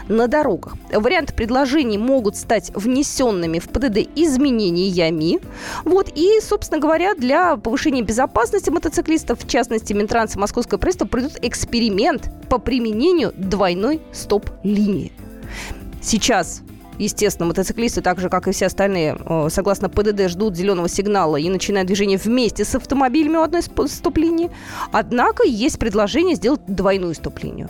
[0.08, 0.76] на дорогах.
[0.92, 5.40] Варианты предложений могут стать внесенными в ПДД изменениями.
[5.84, 11.38] Вот, и, собственно говоря, для повышения безопасности мотоциклистов, в частности, Минтранс и Московское правительство пройдут
[11.42, 15.12] эксперимент по применению двойной стоп-линии.
[16.00, 16.63] Сейчас
[16.98, 19.18] Естественно, мотоциклисты, так же, как и все остальные,
[19.48, 24.50] согласно ПДД, ждут зеленого сигнала и начинают движение вместе с автомобилями у одной стоп-линии.
[24.92, 27.68] Однако есть предложение сделать двойную стоп-линию.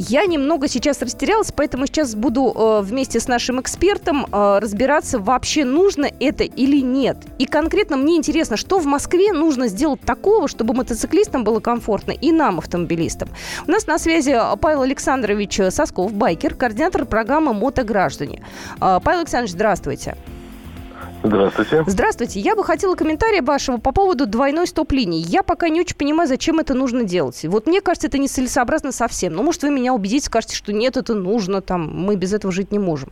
[0.00, 5.64] Я немного сейчас растерялась, поэтому сейчас буду э, вместе с нашим экспертом э, разбираться, вообще
[5.64, 7.16] нужно это или нет.
[7.38, 12.30] И конкретно мне интересно, что в Москве нужно сделать такого, чтобы мотоциклистам было комфортно и
[12.30, 13.28] нам, автомобилистам.
[13.66, 18.44] У нас на связи Павел Александрович Сосков, байкер, координатор программы «Мотограждане».
[18.80, 20.14] Э, Павел Александрович, здравствуйте.
[20.14, 20.37] Здравствуйте.
[21.86, 22.40] Здравствуйте.
[22.40, 25.22] Я бы хотела комментария вашего по поводу двойной стоп-линии.
[25.26, 27.44] Я пока не очень понимаю, зачем это нужно делать.
[27.44, 29.34] Вот мне кажется, это нецелесообразно совсем.
[29.34, 32.70] Но, может, вы меня убедите, скажете, что нет, это нужно, там, мы без этого жить
[32.72, 33.10] не можем.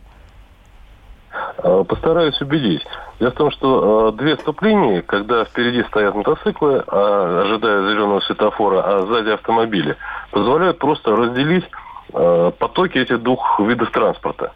[1.57, 2.85] А, постараюсь убедить.
[3.19, 8.81] Дело в том, что э, две стоп-линии, когда впереди стоят мотоциклы, э, ожидая зеленого светофора,
[8.81, 9.97] а сзади автомобили,
[10.31, 11.65] позволяют просто разделить
[12.13, 14.51] э, потоки этих двух видов транспорта.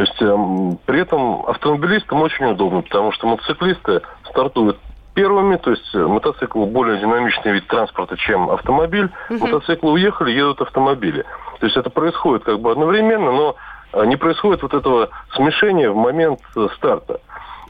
[0.00, 4.78] То есть э, при этом автомобилистам очень удобно, потому что мотоциклисты стартуют
[5.12, 9.10] первыми, то есть мотоцикл более динамичный вид транспорта, чем автомобиль.
[9.28, 9.40] Угу.
[9.40, 11.26] Мотоциклы уехали, едут автомобили.
[11.58, 13.56] То есть это происходит как бы одновременно, но
[13.92, 17.20] э, не происходит вот этого смешения в момент э, старта.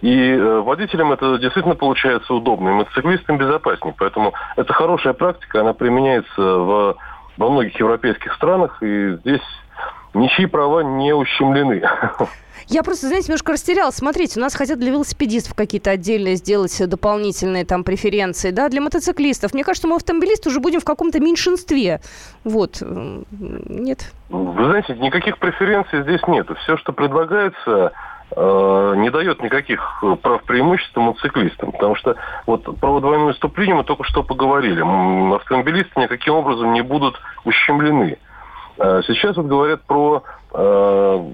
[0.00, 3.92] И э, водителям это действительно получается удобно, и мотоциклистам безопаснее.
[3.98, 6.96] Поэтому это хорошая практика, она применяется в,
[7.36, 9.42] во многих европейских странах, и здесь
[10.14, 11.82] ничьи права не ущемлены.
[12.70, 13.96] Я просто, знаете, немножко растерялась.
[13.96, 19.54] Смотрите, у нас хотят для велосипедистов какие-то отдельные сделать дополнительные там преференции, да, для мотоциклистов.
[19.54, 22.00] Мне кажется, мы автомобилисты уже будем в каком-то меньшинстве.
[22.44, 22.80] Вот.
[22.80, 24.12] Нет?
[24.28, 26.46] Вы знаете, никаких преференций здесь нет.
[26.62, 27.92] Все, что предлагается,
[28.36, 31.72] э, не дает никаких прав преимуществ мотоциклистам.
[31.72, 32.14] Потому что
[32.46, 34.80] вот про двойное вступление мы только что поговорили.
[35.34, 38.18] Автомобилисты никаким образом не будут ущемлены.
[38.80, 40.22] Э, сейчас вот говорят про
[40.54, 41.30] э,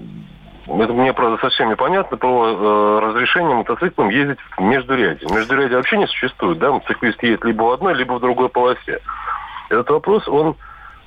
[0.67, 5.25] это мне, правда, совсем непонятно, про э, разрешение мотоциклам ездить в междуряде.
[5.33, 8.99] Междуряде вообще не существует, да, мотоциклист едет либо в одной, либо в другой полосе.
[9.69, 10.57] Этот вопрос, он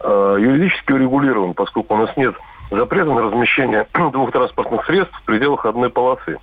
[0.01, 2.35] э, юридически урегулирован, поскольку у нас нет
[2.71, 6.39] запрета на размещение двух транспортных средств в пределах одной полосы.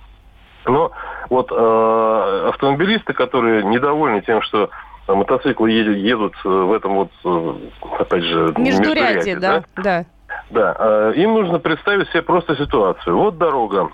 [0.64, 0.92] Но
[1.28, 4.70] вот э, автомобилисты, которые недовольны тем, что
[5.14, 7.54] мотоциклы едут, едут в этом вот, э,
[7.98, 9.82] опять же, междуряде, междуряде да, да.
[9.82, 10.04] да.
[10.50, 13.16] Да, э, им нужно представить себе просто ситуацию.
[13.16, 13.90] Вот дорога,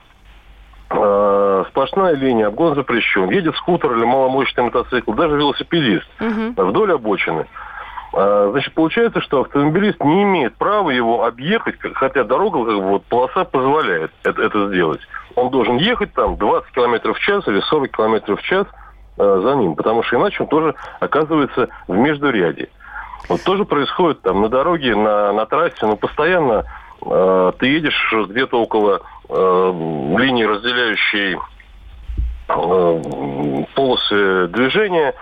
[0.91, 3.31] э, сплошная линия, обгон запрещен.
[3.31, 6.69] Едет скутер или маломощный мотоцикл, даже велосипедист угу.
[6.69, 7.47] вдоль обочины.
[8.13, 13.05] Э, значит, получается, что автомобилист не имеет права его объехать, хотя дорога, как бы, вот,
[13.07, 15.01] полоса позволяет это, это сделать.
[15.35, 18.67] Он должен ехать там 20 км в час или 40 км в час
[19.17, 22.69] э, за ним, потому что иначе он тоже оказывается в междуряде.
[23.29, 26.65] Вот тоже происходит там на дороге, на, на трассе, но постоянно
[27.05, 29.73] э, ты едешь где-то около э,
[30.19, 31.39] линии, разделяющей
[32.49, 35.15] э, полосы движения,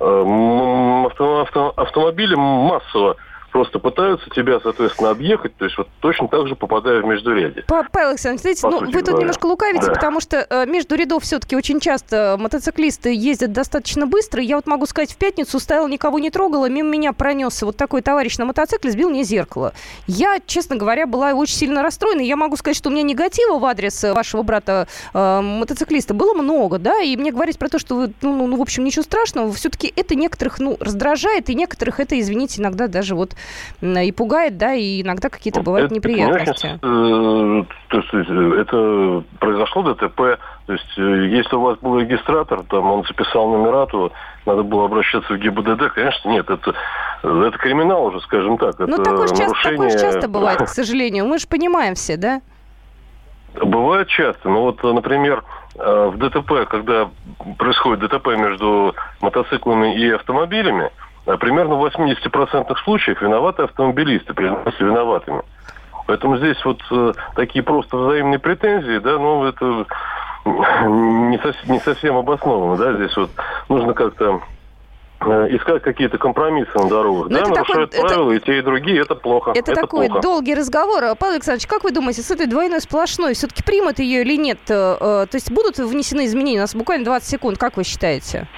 [0.00, 3.16] э, авто, авто, автомобили массово
[3.50, 7.64] просто пытаются тебя, соответственно, объехать, то есть вот точно так же попадая в междуряде.
[7.66, 9.92] Павел Александрович, знаете, ну, вы тут немножко лукавите, да.
[9.92, 14.42] потому что э, между рядов все-таки очень часто мотоциклисты ездят достаточно быстро.
[14.42, 18.02] Я вот могу сказать, в пятницу стояла, никого не трогала, мимо меня пронесся вот такой
[18.02, 19.72] товарищ на мотоцикле, сбил мне зеркало.
[20.06, 22.20] Я, честно говоря, была очень сильно расстроена.
[22.20, 26.78] Я могу сказать, что у меня негатива в адрес вашего брата э, мотоциклиста было много,
[26.78, 29.52] да, и мне говорить про то, что вы, ну, ну, ну в общем, ничего страшного,
[29.52, 33.34] все-таки это некоторых, ну, раздражает, и некоторых это, извините, иногда даже вот
[33.80, 36.78] и пугает, да, и иногда какие-то бывают это, неприятности.
[36.82, 42.62] Э, то есть, э, это произошло ДТП, то есть э, если у вас был регистратор,
[42.64, 44.12] там он записал номера, то
[44.46, 46.74] надо было обращаться в ГИБДД, конечно, нет, это,
[47.22, 48.78] это криминал уже, скажем так.
[48.78, 49.90] Ну, такое, нарушение...
[49.90, 51.26] часто, часто бывает, к сожалению.
[51.26, 52.40] Мы же понимаем все, да?
[53.54, 54.48] Бывает часто.
[54.48, 55.42] Ну вот, например,
[55.74, 57.08] в ДТП, когда
[57.56, 60.90] происходит ДТП между мотоциклами и автомобилями,
[61.36, 65.42] примерно в 80% случаев виноваты автомобилисты, признаются виноватыми.
[66.06, 69.84] Поэтому здесь вот э, такие просто взаимные претензии, да, ну, это
[70.46, 73.30] не, совсем, не совсем обосновано, да, здесь вот
[73.68, 74.40] нужно как-то
[75.20, 77.28] э, искать какие-то компромиссы на дорогах.
[77.28, 79.50] Но ну, да, нарушают такой, правила, это, и те, и другие, это плохо.
[79.50, 80.22] Это, это такой плохо.
[80.22, 81.14] долгий разговор.
[81.18, 84.60] Павел Александрович, как вы думаете, с этой двойной сплошной все-таки примут ее или нет?
[84.70, 86.60] Э, э, то есть будут внесены изменения?
[86.60, 88.48] У нас буквально 20 секунд, как вы считаете?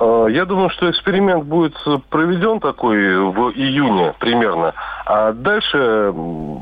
[0.00, 1.74] А, я думаю, что эксперимент будет
[2.10, 4.74] проведен такой в июне примерно,
[5.06, 6.12] а дальше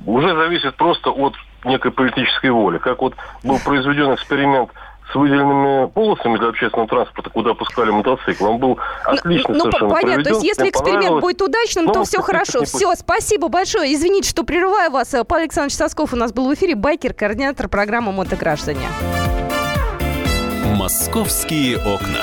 [0.06, 1.34] уже зависит просто от
[1.64, 2.78] некой политической воли.
[2.78, 4.70] Как вот был произведен эксперимент
[5.10, 8.46] с выделенными полосами для общественного транспорта, куда пускали мотоцикл.
[8.46, 10.12] Он был ну, отлично ну, совершенно понятно.
[10.12, 12.64] Проведен, То есть если эксперимент будет удачным, ну, то все хорошо.
[12.64, 13.94] Все, спасибо большое.
[13.94, 15.14] Извините, что прерываю вас.
[15.28, 16.74] Павел Александрович Сосков у нас был в эфире.
[16.74, 18.86] Байкер, координатор программы «Мотограждане».
[20.76, 22.22] «Московские окна».